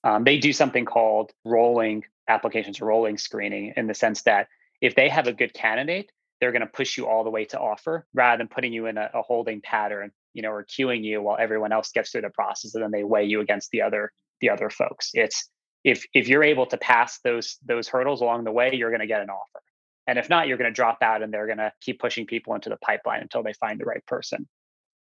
Um, 0.05 0.25
they 0.25 0.39
do 0.39 0.53
something 0.53 0.85
called 0.85 1.33
rolling 1.45 2.05
applications 2.29 2.81
or 2.81 2.87
rolling 2.87 3.19
screening 3.19 3.75
in 3.77 3.87
the 3.87 3.95
sense 3.95 4.23
that 4.23 4.47
if 4.81 4.95
they 4.95 5.09
have 5.09 5.27
a 5.27 5.33
good 5.33 5.53
candidate, 5.53 6.11
they're 6.41 6.53
going 6.53 6.61
to 6.61 6.67
push 6.67 6.97
you 6.97 7.07
all 7.07 7.25
the 7.25 7.31
way 7.31 7.45
to 7.47 7.59
offer 7.59 8.07
rather 8.15 8.39
than 8.39 8.49
putting 8.49 8.73
you 8.73 8.87
in 8.87 8.97
a, 8.97 9.11
a 9.13 9.23
holding 9.23 9.61
pattern, 9.61 10.11
you 10.33 10.41
know, 10.41 10.53
or 10.53 10.65
queuing 10.65 11.05
you 11.05 11.21
while 11.21 11.37
everyone 11.39 11.73
else 11.73 11.91
gets 11.91 12.13
through 12.13 12.23
the 12.23 12.31
process 12.31 12.75
and 12.75 12.85
then 12.85 12.93
they 12.93 13.05
weigh 13.05 13.27
you 13.27 13.41
against 13.41 13.71
the 13.73 13.83
other 13.83 14.13
the 14.41 14.51
other 14.51 14.71
folks. 14.71 15.11
It's 15.15 15.51
if 15.83 16.07
if 16.15 16.29
you're 16.29 16.45
able 16.45 16.67
to 16.67 16.79
pass 16.79 17.19
those 17.25 17.59
those 17.67 17.89
hurdles 17.89 18.21
along 18.21 18.45
the 18.45 18.53
way, 18.53 18.75
you're 18.75 18.91
going 18.91 19.01
to 19.01 19.07
get 19.07 19.21
an 19.21 19.31
offer. 19.31 19.63
And 20.11 20.19
if 20.19 20.29
not, 20.29 20.49
you're 20.49 20.59
going 20.59 20.69
to 20.69 20.75
drop 20.75 20.99
out 21.03 21.23
and 21.23 21.33
they're 21.33 21.47
going 21.47 21.59
to 21.59 21.73
keep 21.81 22.01
pushing 22.01 22.27
people 22.27 22.57
into 22.57 22.69
the 22.69 22.77
pipeline 22.79 23.21
until 23.21 23.45
they 23.45 23.53
find 23.53 23.79
the 23.79 23.85
right 23.85 24.05
person. 24.07 24.49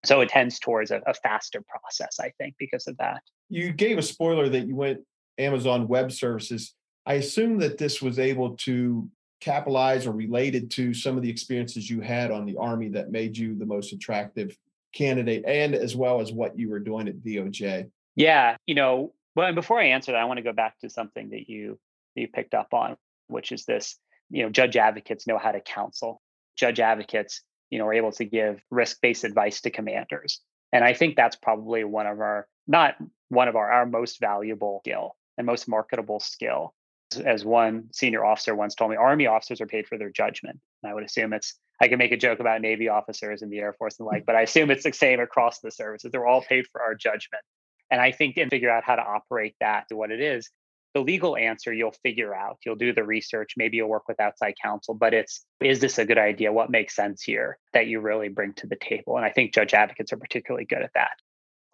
So 0.04 0.20
it 0.20 0.28
tends 0.28 0.60
towards 0.60 0.92
a, 0.92 1.02
a, 1.04 1.14
faster 1.14 1.64
process, 1.68 2.20
I 2.20 2.30
think, 2.38 2.54
because 2.60 2.86
of 2.86 2.96
that. 2.98 3.20
You 3.48 3.72
gave 3.72 3.98
a 3.98 4.02
spoiler 4.02 4.48
that 4.48 4.68
you 4.68 4.76
went 4.76 5.00
Amazon 5.36 5.88
Web 5.88 6.12
Services. 6.12 6.74
I 7.06 7.14
assume 7.14 7.58
that 7.58 7.76
this 7.76 8.00
was 8.00 8.20
able 8.20 8.56
to 8.58 9.10
capitalize 9.40 10.06
or 10.06 10.12
related 10.12 10.70
to 10.72 10.94
some 10.94 11.16
of 11.16 11.24
the 11.24 11.30
experiences 11.30 11.90
you 11.90 12.00
had 12.00 12.30
on 12.30 12.46
the 12.46 12.56
Army 12.56 12.88
that 12.90 13.10
made 13.10 13.36
you 13.36 13.58
the 13.58 13.66
most 13.66 13.92
attractive 13.92 14.56
candidate, 14.94 15.44
and 15.44 15.74
as 15.74 15.96
well 15.96 16.20
as 16.20 16.32
what 16.32 16.56
you 16.56 16.70
were 16.70 16.78
doing 16.78 17.08
at 17.08 17.16
DOJ. 17.16 17.90
Yeah, 18.14 18.56
you 18.64 18.76
know, 18.76 19.12
well, 19.34 19.48
and 19.48 19.56
before 19.56 19.80
I 19.80 19.86
answer 19.86 20.12
that, 20.12 20.20
I 20.20 20.24
want 20.26 20.38
to 20.38 20.44
go 20.44 20.52
back 20.52 20.78
to 20.80 20.88
something 20.88 21.30
that 21.30 21.48
you 21.48 21.80
that 22.14 22.20
you 22.22 22.28
picked 22.28 22.54
up 22.54 22.72
on, 22.72 22.96
which 23.26 23.50
is 23.50 23.64
this 23.64 23.98
you 24.30 24.42
know 24.42 24.50
judge 24.50 24.76
advocates 24.76 25.26
know 25.26 25.38
how 25.38 25.52
to 25.52 25.60
counsel. 25.60 26.20
Judge 26.56 26.80
advocates 26.80 27.42
you 27.70 27.78
know 27.78 27.86
are 27.86 27.94
able 27.94 28.12
to 28.12 28.24
give 28.24 28.60
risk-based 28.70 29.24
advice 29.24 29.60
to 29.62 29.70
commanders. 29.70 30.40
And 30.72 30.84
i 30.84 30.94
think 30.94 31.16
that's 31.16 31.36
probably 31.36 31.84
one 31.84 32.06
of 32.06 32.20
our 32.20 32.46
not 32.66 32.96
one 33.28 33.48
of 33.48 33.56
our 33.56 33.70
our 33.70 33.86
most 33.86 34.20
valuable 34.20 34.80
skill 34.84 35.16
and 35.36 35.46
most 35.46 35.68
marketable 35.68 36.20
skill. 36.20 36.74
As 37.24 37.44
one 37.44 37.88
senior 37.92 38.24
officer 38.24 38.54
once 38.54 38.76
told 38.76 38.90
me 38.92 38.96
army 38.96 39.26
officers 39.26 39.60
are 39.60 39.66
paid 39.66 39.88
for 39.88 39.98
their 39.98 40.10
judgment. 40.10 40.60
And 40.82 40.90
i 40.90 40.94
would 40.94 41.04
assume 41.04 41.32
it's 41.32 41.54
i 41.80 41.88
can 41.88 41.98
make 41.98 42.12
a 42.12 42.16
joke 42.16 42.40
about 42.40 42.60
navy 42.60 42.88
officers 42.88 43.42
and 43.42 43.52
the 43.52 43.58
air 43.58 43.72
force 43.72 43.98
and 43.98 44.06
the 44.06 44.10
like 44.10 44.26
but 44.26 44.36
i 44.36 44.42
assume 44.42 44.70
it's 44.70 44.84
the 44.84 44.92
same 44.92 45.20
across 45.20 45.60
the 45.60 45.70
services. 45.70 46.12
They're 46.12 46.26
all 46.26 46.42
paid 46.42 46.66
for 46.70 46.80
our 46.82 46.94
judgment. 46.94 47.42
And 47.90 48.00
i 48.00 48.12
think 48.12 48.36
and 48.36 48.50
figure 48.50 48.70
out 48.70 48.84
how 48.84 48.96
to 48.96 49.02
operate 49.02 49.56
that 49.60 49.88
to 49.88 49.96
what 49.96 50.12
it 50.12 50.20
is 50.20 50.50
the 50.94 51.00
legal 51.00 51.36
answer 51.36 51.72
you'll 51.72 51.94
figure 52.02 52.34
out 52.34 52.58
you'll 52.64 52.76
do 52.76 52.92
the 52.92 53.04
research 53.04 53.54
maybe 53.56 53.76
you'll 53.76 53.88
work 53.88 54.08
with 54.08 54.20
outside 54.20 54.54
counsel 54.62 54.94
but 54.94 55.14
it's 55.14 55.44
is 55.60 55.80
this 55.80 55.98
a 55.98 56.04
good 56.04 56.18
idea 56.18 56.52
what 56.52 56.70
makes 56.70 56.94
sense 56.94 57.22
here 57.22 57.58
that 57.72 57.86
you 57.86 58.00
really 58.00 58.28
bring 58.28 58.52
to 58.52 58.66
the 58.66 58.76
table 58.76 59.16
and 59.16 59.24
i 59.24 59.30
think 59.30 59.54
judge 59.54 59.74
advocates 59.74 60.12
are 60.12 60.18
particularly 60.18 60.64
good 60.64 60.82
at 60.82 60.92
that 60.94 61.12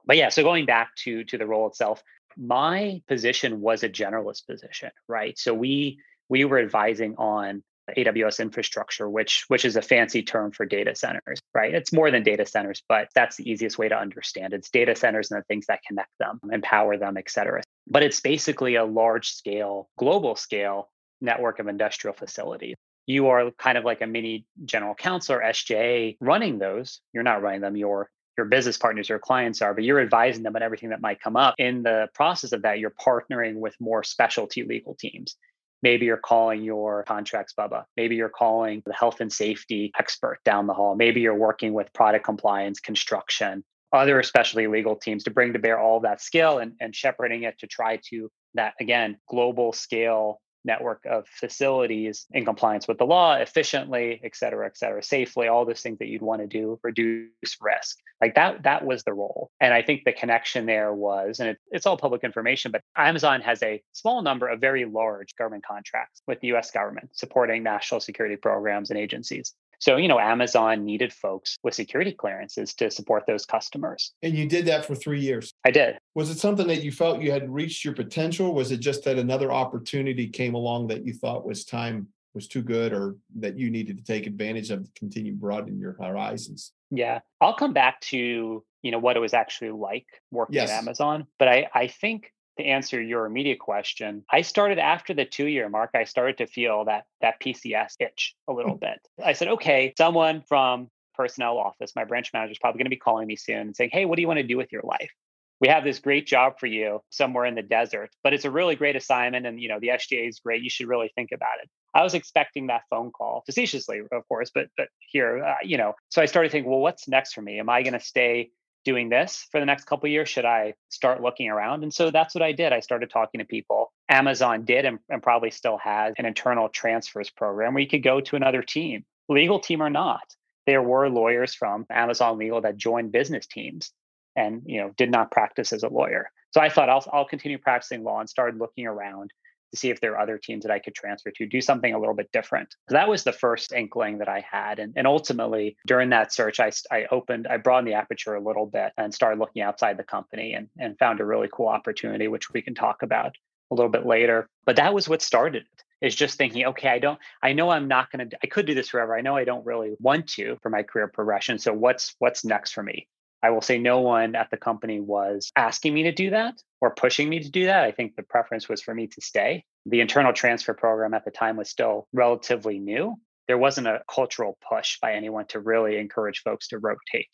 but 0.05 0.17
yeah 0.17 0.29
so 0.29 0.43
going 0.43 0.67
back 0.67 0.95
to 0.97 1.25
to 1.25 1.39
the 1.39 1.47
role 1.47 1.67
itself 1.67 2.03
my 2.37 3.01
position 3.09 3.61
was 3.61 3.83
a 3.83 3.89
generalist 3.89 4.47
position 4.47 4.91
right 5.09 5.39
so 5.39 5.55
we 5.55 5.99
we 6.29 6.45
were 6.45 6.59
advising 6.59 7.15
on 7.17 7.63
AWS 7.97 8.41
infrastructure, 8.41 9.09
which 9.09 9.45
which 9.49 9.65
is 9.65 9.77
a 9.77 9.83
fancy 9.83 10.23
term 10.23 10.51
for 10.51 10.67
data 10.67 10.95
centers, 10.95 11.39
right? 11.55 11.73
It's 11.73 11.93
more 11.93 12.11
than 12.11 12.23
data 12.23 12.45
centers, 12.45 12.83
but 12.89 13.09
that's 13.15 13.37
the 13.37 13.49
easiest 13.49 13.79
way 13.79 13.89
to 13.89 13.97
understand. 13.97 14.53
It's 14.53 14.71
data 14.71 14.97
centers 14.97 15.31
and 15.31 15.41
the 15.41 15.45
things 15.45 15.67
that 15.67 15.81
connect 15.87 16.11
them, 16.19 16.41
empower 16.51 16.97
them, 16.97 17.17
et 17.17 17.31
cetera. 17.31 17.63
But 17.87 18.03
it's 18.03 18.21
basically 18.21 18.75
a 18.75 18.85
large 18.85 19.29
scale, 19.29 19.89
global 19.99 20.37
scale 20.37 20.91
network 21.21 21.59
of 21.59 21.69
industrial 21.69 22.15
facilities. 22.15 22.75
You 23.07 23.29
are 23.29 23.51
kind 23.53 23.79
of 23.79 23.85
like 23.85 24.01
a 24.01 24.07
mini 24.07 24.45
general 24.65 24.95
counsel 24.95 25.37
or 25.37 25.43
SJ 25.43 26.17
running 26.21 26.59
those. 26.59 27.01
You're 27.13 27.23
not 27.23 27.43
running 27.43 27.61
them, 27.61 27.77
your 27.77 28.11
your 28.37 28.47
business 28.47 28.77
partners, 28.77 29.09
your 29.09 29.19
clients 29.19 29.63
are, 29.63 29.73
but 29.73 29.83
you're 29.83 30.01
advising 30.01 30.43
them 30.43 30.57
on 30.57 30.63
everything 30.63 30.91
that 30.91 31.01
might 31.01 31.23
come 31.23 31.37
up. 31.37 31.55
In 31.57 31.83
the 31.83 32.09
process 32.13 32.53
of 32.53 32.63
that, 32.63 32.79
you're 32.79 32.91
partnering 32.91 33.61
with 33.61 33.75
more 33.81 34.03
specialty 34.05 34.63
legal 34.63 34.95
teams 34.95 35.37
Maybe 35.83 36.07
you're 36.07 36.17
calling 36.17 36.63
your 36.63 37.05
contracts 37.05 37.55
Bubba. 37.59 37.85
Maybe 37.97 38.17
you're 38.17 38.29
calling 38.29 38.83
the 38.87 38.93
health 38.93 39.21
and 39.21 39.33
safety 39.33 39.93
expert 39.99 40.39
down 40.45 40.67
the 40.67 40.75
hall. 40.75 40.97
Maybe 40.97 41.21
you're 41.21 41.35
working 41.35 41.75
with 41.75 41.93
product 41.93 42.25
compliance, 42.25 42.81
construction, 42.81 43.63
other 43.97 44.19
especially 44.21 44.67
legal 44.67 44.97
teams 44.97 45.25
to 45.25 45.31
bring 45.31 45.53
to 45.53 45.59
bear 45.59 45.79
all 45.79 46.01
that 46.01 46.21
skill 46.21 46.59
and, 46.59 46.73
and 46.81 46.95
shepherding 46.95 47.45
it 47.45 47.59
to 47.59 47.67
try 47.67 47.99
to 48.11 48.31
that 48.55 48.75
again 48.81 49.17
global 49.29 49.73
scale 49.73 50.41
network 50.67 51.07
of 51.09 51.27
facilities 51.29 52.27
in 52.33 52.45
compliance 52.45 52.87
with 52.87 52.99
the 52.99 53.07
law 53.07 53.35
efficiently, 53.37 54.21
et 54.23 54.37
cetera, 54.37 54.67
et 54.67 54.77
cetera, 54.77 55.03
safely, 55.03 55.49
all 55.49 55.65
those 55.65 55.81
things 55.81 55.99
that 55.99 56.09
you'd 56.09 56.23
want 56.23 56.43
to 56.43 56.47
do, 56.47 56.79
reduce 56.83 57.57
risk. 57.61 57.97
Like 58.21 58.35
that, 58.35 58.65
that 58.65 58.85
was 58.85 59.05
the 59.05 59.15
role. 59.15 59.51
And 59.61 59.73
I 59.73 59.83
think 59.83 60.03
the 60.05 60.13
connection 60.13 60.67
there 60.67 60.93
was, 60.93 61.39
and 61.39 61.51
it, 61.51 61.59
it's 61.71 61.87
all 61.87 61.97
public 61.97 62.25
information, 62.25 62.73
but 62.73 62.83
Amazon 62.97 63.41
has 63.43 63.63
a 63.63 63.83
small 63.93 64.23
number 64.23 64.49
of 64.49 64.61
very 64.61 64.85
large 64.85 65.37
government 65.37 65.65
contracts 65.65 66.21
with 66.27 66.41
the 66.41 66.49
US 66.55 66.71
government 66.71 67.11
supporting 67.13 67.63
national 67.63 68.01
security 68.01 68.37
programs 68.37 68.91
and 68.91 68.99
agencies. 68.99 69.55
So, 69.79 69.97
you 69.97 70.09
know, 70.09 70.19
Amazon 70.19 70.85
needed 70.85 71.13
folks 71.13 71.59
with 71.63 71.75
security 71.75 72.13
clearances 72.13 72.75
to 72.75 72.91
support 72.91 73.25
those 73.27 73.45
customers. 73.47 74.13
And 74.23 74.35
you 74.35 74.49
did 74.49 74.67
that 74.67 74.85
for 74.85 74.95
three 74.95 75.21
years. 75.21 75.53
I 75.65 75.71
did. 75.71 75.99
Was 76.15 76.31
it 76.31 76.39
something 76.39 76.67
that 76.69 76.83
you 76.83 76.93
felt 76.93 77.21
you 77.21 77.33
had 77.33 77.51
reached 77.53 77.85
your 77.85 77.95
potential? 77.95 78.55
Was 78.55 78.73
it 78.73 78.79
just 78.79 79.05
that 79.05 79.19
another 79.19 79.53
opportunity 79.53 80.29
came 80.29 80.55
along 80.55 80.89
that 80.89 81.07
you 81.07 81.13
thought 81.13 81.47
was 81.47 81.65
time 81.65 82.09
was 82.35 82.47
too 82.47 82.63
good 82.63 82.93
or 82.93 83.17
that 83.39 83.59
you 83.59 83.71
needed 83.71 83.97
to 83.97 84.05
take 84.05 84.27
advantage 84.27 84.71
of 84.71 84.85
to 84.85 84.91
continue 84.99 85.33
broadening 85.33 85.81
your 85.81 85.95
horizons? 85.95 86.73
Yeah. 86.91 87.21
I'll 87.41 87.57
come 87.57 87.73
back 87.73 88.01
to, 88.03 88.63
you 88.83 88.91
know, 88.91 88.99
what 88.99 89.17
it 89.17 89.21
was 89.21 89.35
actually 89.35 89.71
like 89.71 90.07
working 90.31 90.57
yes. 90.57 90.71
at 90.71 90.79
Amazon. 90.79 91.27
But 91.39 91.49
I, 91.49 91.69
I 91.75 91.87
think 91.89 92.33
to 92.59 92.65
answer 92.65 93.01
your 93.01 93.27
immediate 93.27 93.59
question, 93.59 94.25
I 94.31 94.43
started 94.43 94.79
after 94.79 95.15
the 95.15 95.25
two 95.25 95.47
year 95.47 95.69
mark, 95.69 95.91
I 95.95 96.05
started 96.05 96.39
to 96.39 96.47
feel 96.47 96.85
that 96.87 97.05
that 97.21 97.41
PCS 97.41 97.95
itch 98.01 98.35
a 98.49 98.53
little 98.53 98.73
hmm. 98.73 98.81
bit. 98.81 99.01
I 99.23 99.33
said, 99.33 99.49
okay, 99.49 99.95
someone 99.97 100.43
from 100.49 100.89
personnel 101.15 101.59
office, 101.59 101.93
my 101.97 102.05
branch 102.05 102.31
manager 102.33 102.53
is 102.53 102.59
probably 102.59 102.79
going 102.79 102.87
to 102.87 102.91
be 102.91 102.97
calling 102.97 103.27
me 103.27 103.37
soon 103.37 103.59
and 103.59 103.77
saying, 103.77 103.91
hey, 103.93 104.05
what 104.05 104.17
do 104.17 104.23
you 104.23 104.29
want 104.29 104.39
to 104.39 104.47
do 104.47 104.57
with 104.57 104.73
your 104.73 104.83
life? 104.83 105.11
We 105.59 105.69
have 105.69 105.85
this 105.85 106.01
great 106.01 106.27
job 106.27 106.61
for 106.61 106.67
you 106.67 107.01
somewhere 107.09 107.47
in 107.47 107.55
the 107.55 107.63
desert, 107.63 108.11
but 108.23 108.35
it's 108.35 108.45
a 108.45 108.51
really 108.51 108.77
great 108.77 108.95
assignment. 108.95 109.47
And, 109.47 109.59
you 109.59 109.69
know, 109.69 109.81
the 109.81 109.89
SGA 109.89 110.29
is 110.29 110.39
great. 110.39 110.63
You 110.63 110.69
should 110.69 110.87
really 110.87 111.11
think 111.15 111.31
about 111.33 111.61
it. 111.63 111.71
I 111.95 112.03
was 112.03 112.13
expecting 112.13 112.67
that 112.67 112.83
phone 112.91 113.11
call 113.11 113.43
facetiously, 113.47 114.03
of 114.13 114.29
course, 114.29 114.51
but, 114.55 114.69
but 114.77 114.89
here, 115.01 115.43
uh, 115.43 115.55
you 115.65 115.79
know, 115.79 115.95
so 116.11 116.21
I 116.21 116.27
started 116.27 116.53
thinking, 116.53 116.71
well, 116.71 116.81
what's 116.81 117.09
next 117.09 117.33
for 117.33 117.41
me? 117.41 117.59
Am 117.59 117.71
I 117.71 117.83
going 117.83 117.95
to 117.95 118.01
stay 118.01 118.51
doing 118.87 119.11
this 119.11 119.47
for 119.51 119.61
the 119.61 119.67
next 119.67 119.85
couple 119.85 120.09
years? 120.09 120.29
Should 120.29 120.47
I 120.47 120.75
start 120.89 121.21
looking 121.21 121.51
around? 121.51 121.83
And 121.83 121.93
so 121.93 122.11
that's 122.11 122.35
what 122.35 122.43
I 122.43 122.53
did. 122.53 122.73
I 122.73 122.81
started 122.81 123.11
talking 123.11 123.41
to 123.41 123.45
people. 123.45 123.93
Amazon 124.09 124.65
did 124.65 124.87
and, 124.87 125.01
and 125.11 125.23
probably 125.23 125.51
still 125.51 125.77
has 125.79 126.15
an 126.17 126.25
internal 126.25 126.69
transfers 126.69 127.29
program 127.29 127.75
where 127.75 127.83
you 127.83 127.89
could 127.89 128.05
go 128.05 128.21
to 128.21 128.37
another 128.37 128.63
team, 128.63 129.05
legal 129.29 129.61
team 129.61 129.83
or 129.83 129.91
not. 129.91 130.23
There 130.67 130.83
were 130.83 131.11
lawyers 131.11 131.55
from 131.55 131.85
Amazon 131.91 132.39
Legal 132.39 132.61
that 132.63 132.77
joined 132.77 133.13
business 133.13 133.47
teams 133.47 133.93
and 134.37 134.63
you 134.67 134.81
know 134.81 134.93
did 134.97 135.11
not 135.11 135.31
practice 135.31 135.73
as 135.73 135.83
a 135.83 135.89
lawyer. 135.89 136.31
So 136.53 136.61
I 136.61 136.69
thought 136.69 136.89
I'll, 136.89 137.05
I'll 137.13 137.27
continue 137.27 137.59
practicing 137.59 138.03
law 138.03 138.21
and 138.21 138.31
started 138.31 138.59
looking 138.59 138.87
around 138.87 139.33
see 139.77 139.91
if 139.91 140.01
there 140.01 140.13
are 140.13 140.21
other 140.21 140.39
teams 140.39 140.65
that 140.65 140.73
I 140.73 140.79
could 140.79 140.95
transfer 140.95 141.31
to, 141.31 141.47
do 141.47 141.61
something 141.61 141.93
a 141.93 141.99
little 141.99 142.15
bit 142.15 142.31
different. 142.33 142.75
That 142.89 143.09
was 143.09 143.25
the 143.25 143.33
first 143.33 143.73
inkling 143.73 144.19
that 144.19 144.29
I 144.29 144.45
had. 144.51 144.79
And, 144.79 144.93
and 144.97 145.07
ultimately, 145.07 145.77
during 145.87 146.11
that 146.11 146.33
search, 146.33 146.61
I, 146.61 146.71
I 146.91 147.07
opened, 147.11 147.47
I 147.47 147.57
broadened 147.59 147.89
the 147.89 147.95
aperture 147.95 148.35
a 148.35 148.41
little 148.41 148.67
bit 148.67 148.93
and 148.97 149.15
started 149.15 149.39
looking 149.39 149.63
outside 149.63 149.97
the 149.97 150.05
company 150.05 150.55
and, 150.55 150.69
and 150.79 150.99
found 150.99 151.21
a 151.21 151.25
really 151.25 151.49
cool 151.53 151.69
opportunity, 151.69 152.29
which 152.29 152.51
we 152.51 152.63
can 152.63 152.75
talk 152.75 153.03
about 153.03 153.37
a 153.71 153.75
little 153.75 153.91
bit 153.91 154.07
later. 154.07 154.49
But 154.65 154.77
that 154.77 154.95
was 154.95 155.09
what 155.09 155.23
started 155.23 155.57
it 155.57 155.65
is 156.01 156.15
just 156.15 156.37
thinking, 156.37 156.67
okay, 156.67 156.89
I 156.89 156.99
don't, 156.99 157.19
I 157.43 157.53
know 157.53 157.71
I'm 157.71 157.89
not 157.89 158.11
going 158.11 158.29
to, 158.29 158.39
I 158.43 158.47
could 158.47 158.67
do 158.67 158.75
this 158.75 158.91
forever. 158.91 159.17
I 159.17 159.23
know 159.23 159.37
I 159.37 159.45
don't 159.45 159.65
really 159.65 159.97
want 159.99 160.29
to 160.31 160.59
for 160.63 160.71
my 160.71 160.83
career 160.83 161.09
progression. 161.09 161.59
So 161.59 161.73
what's, 161.73 162.15
what's 162.19 162.45
next 162.45 162.73
for 162.73 162.83
me? 162.83 163.09
I 163.43 163.51
will 163.51 163.61
say 163.61 163.79
no 163.79 164.01
one 164.01 164.35
at 164.35 164.51
the 164.51 164.57
company 164.57 165.01
was 165.01 165.51
asking 165.57 165.95
me 165.95 166.05
to 166.05 166.13
do 166.13 166.31
that 166.31 166.55
or 166.81 166.95
pushing 166.95 167.29
me 167.29 167.41
to 167.41 167.51
do 167.51 167.67
that. 167.67 167.85
I 167.85 167.93
think 167.93 168.17
the 168.17 168.23
preference 168.23 168.69
was 168.69 168.83
for 168.83 168.95
me 168.95 169.07
to 169.09 169.21
stay. 169.21 169.65
The 169.85 170.01
internal 170.01 170.33
transfer 170.33 170.75
program 170.75 171.15
at 171.15 171.25
the 171.25 171.31
time 171.31 171.57
was 171.57 171.71
still 171.71 172.09
relatively 172.13 172.79
new. 172.79 173.17
There 173.47 173.59
wasn't 173.59 173.87
a 173.87 174.03
cultural 174.13 174.59
push 174.69 174.99
by 175.01 175.13
anyone 175.13 175.47
to 175.49 175.61
really 175.61 175.99
encourage 175.99 176.43
folks 176.43 176.69
to 176.69 176.79
rotate. 176.79 177.29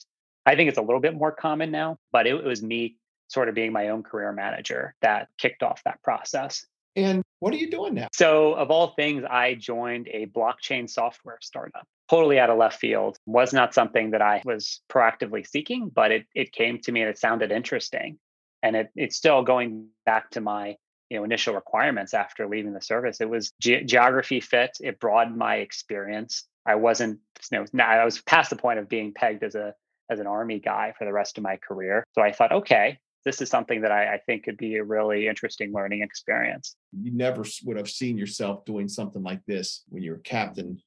I 0.44 0.56
think 0.56 0.68
it's 0.68 0.78
a 0.78 0.82
little 0.82 1.00
bit 1.00 1.14
more 1.14 1.32
common 1.32 1.70
now, 1.70 1.98
but 2.10 2.26
it, 2.26 2.42
was 2.44 2.62
me 2.62 2.96
sort 3.28 3.48
of 3.48 3.54
being 3.54 3.72
my 3.72 3.88
own 3.88 4.02
career 4.02 4.32
manager 4.32 4.94
that 5.00 5.28
kicked 5.38 5.62
off 5.62 5.82
that 5.84 6.02
process. 6.02 6.66
And 6.94 7.22
what 7.38 7.54
are 7.54 7.56
you 7.56 7.70
doing 7.70 7.94
now? 7.94 8.08
So, 8.12 8.52
of 8.52 8.70
all 8.70 8.88
things, 8.88 9.24
I 9.28 9.54
joined 9.54 10.08
a 10.08 10.26
blockchain 10.26 10.90
software 10.90 11.38
startup 11.40 11.86
totally 12.12 12.38
out 12.38 12.50
of 12.50 12.58
left 12.58 12.78
field. 12.78 13.16
Was 13.26 13.52
not 13.52 13.72
something 13.72 14.10
that 14.10 14.20
I 14.20 14.42
was 14.44 14.80
proactively 14.90 15.46
seeking, 15.46 15.90
but 15.92 16.12
it 16.12 16.26
it 16.34 16.52
came 16.52 16.78
to 16.80 16.92
me 16.92 17.00
and 17.00 17.10
it 17.10 17.18
sounded 17.18 17.50
interesting. 17.50 18.18
And 18.62 18.76
it 18.76 18.90
it's 18.94 19.16
still 19.16 19.42
going 19.42 19.88
back 20.04 20.30
to 20.32 20.40
my 20.40 20.76
you 21.08 21.16
know 21.16 21.24
initial 21.24 21.54
requirements 21.54 22.12
after 22.14 22.46
leaving 22.46 22.74
the 22.74 22.82
service. 22.82 23.20
It 23.20 23.30
was 23.30 23.52
ge- 23.60 23.86
geography 23.86 24.40
fit. 24.40 24.76
It 24.80 25.00
broadened 25.00 25.38
my 25.38 25.56
experience. 25.56 26.44
I 26.66 26.74
wasn't 26.74 27.20
you 27.50 27.64
know 27.72 27.84
I 27.84 28.04
was 28.04 28.20
past 28.20 28.50
the 28.50 28.56
point 28.56 28.78
of 28.78 28.88
being 28.88 29.12
pegged 29.14 29.42
as 29.42 29.54
a 29.54 29.74
as 30.10 30.20
an 30.20 30.26
army 30.26 30.60
guy 30.60 30.92
for 30.98 31.06
the 31.06 31.12
rest 31.12 31.38
of 31.38 31.44
my 31.44 31.56
career. 31.56 32.04
So 32.12 32.20
I 32.20 32.32
thought, 32.32 32.52
okay, 32.52 32.98
this 33.24 33.40
is 33.40 33.48
something 33.48 33.80
that 33.82 33.92
I, 33.92 34.14
I, 34.14 34.18
think 34.18 34.42
could 34.44 34.58
be 34.58 34.76
a 34.76 34.84
really 34.84 35.28
interesting 35.28 35.72
learning 35.72 36.02
experience. 36.02 36.74
You 37.00 37.12
never 37.12 37.44
would 37.64 37.76
have 37.76 37.88
seen 37.88 38.18
yourself 38.18 38.64
doing 38.64 38.88
something 38.88 39.22
like 39.22 39.40
this 39.46 39.84
when 39.88 40.02
you 40.02 40.10
were 40.10 40.18
captain 40.18 40.82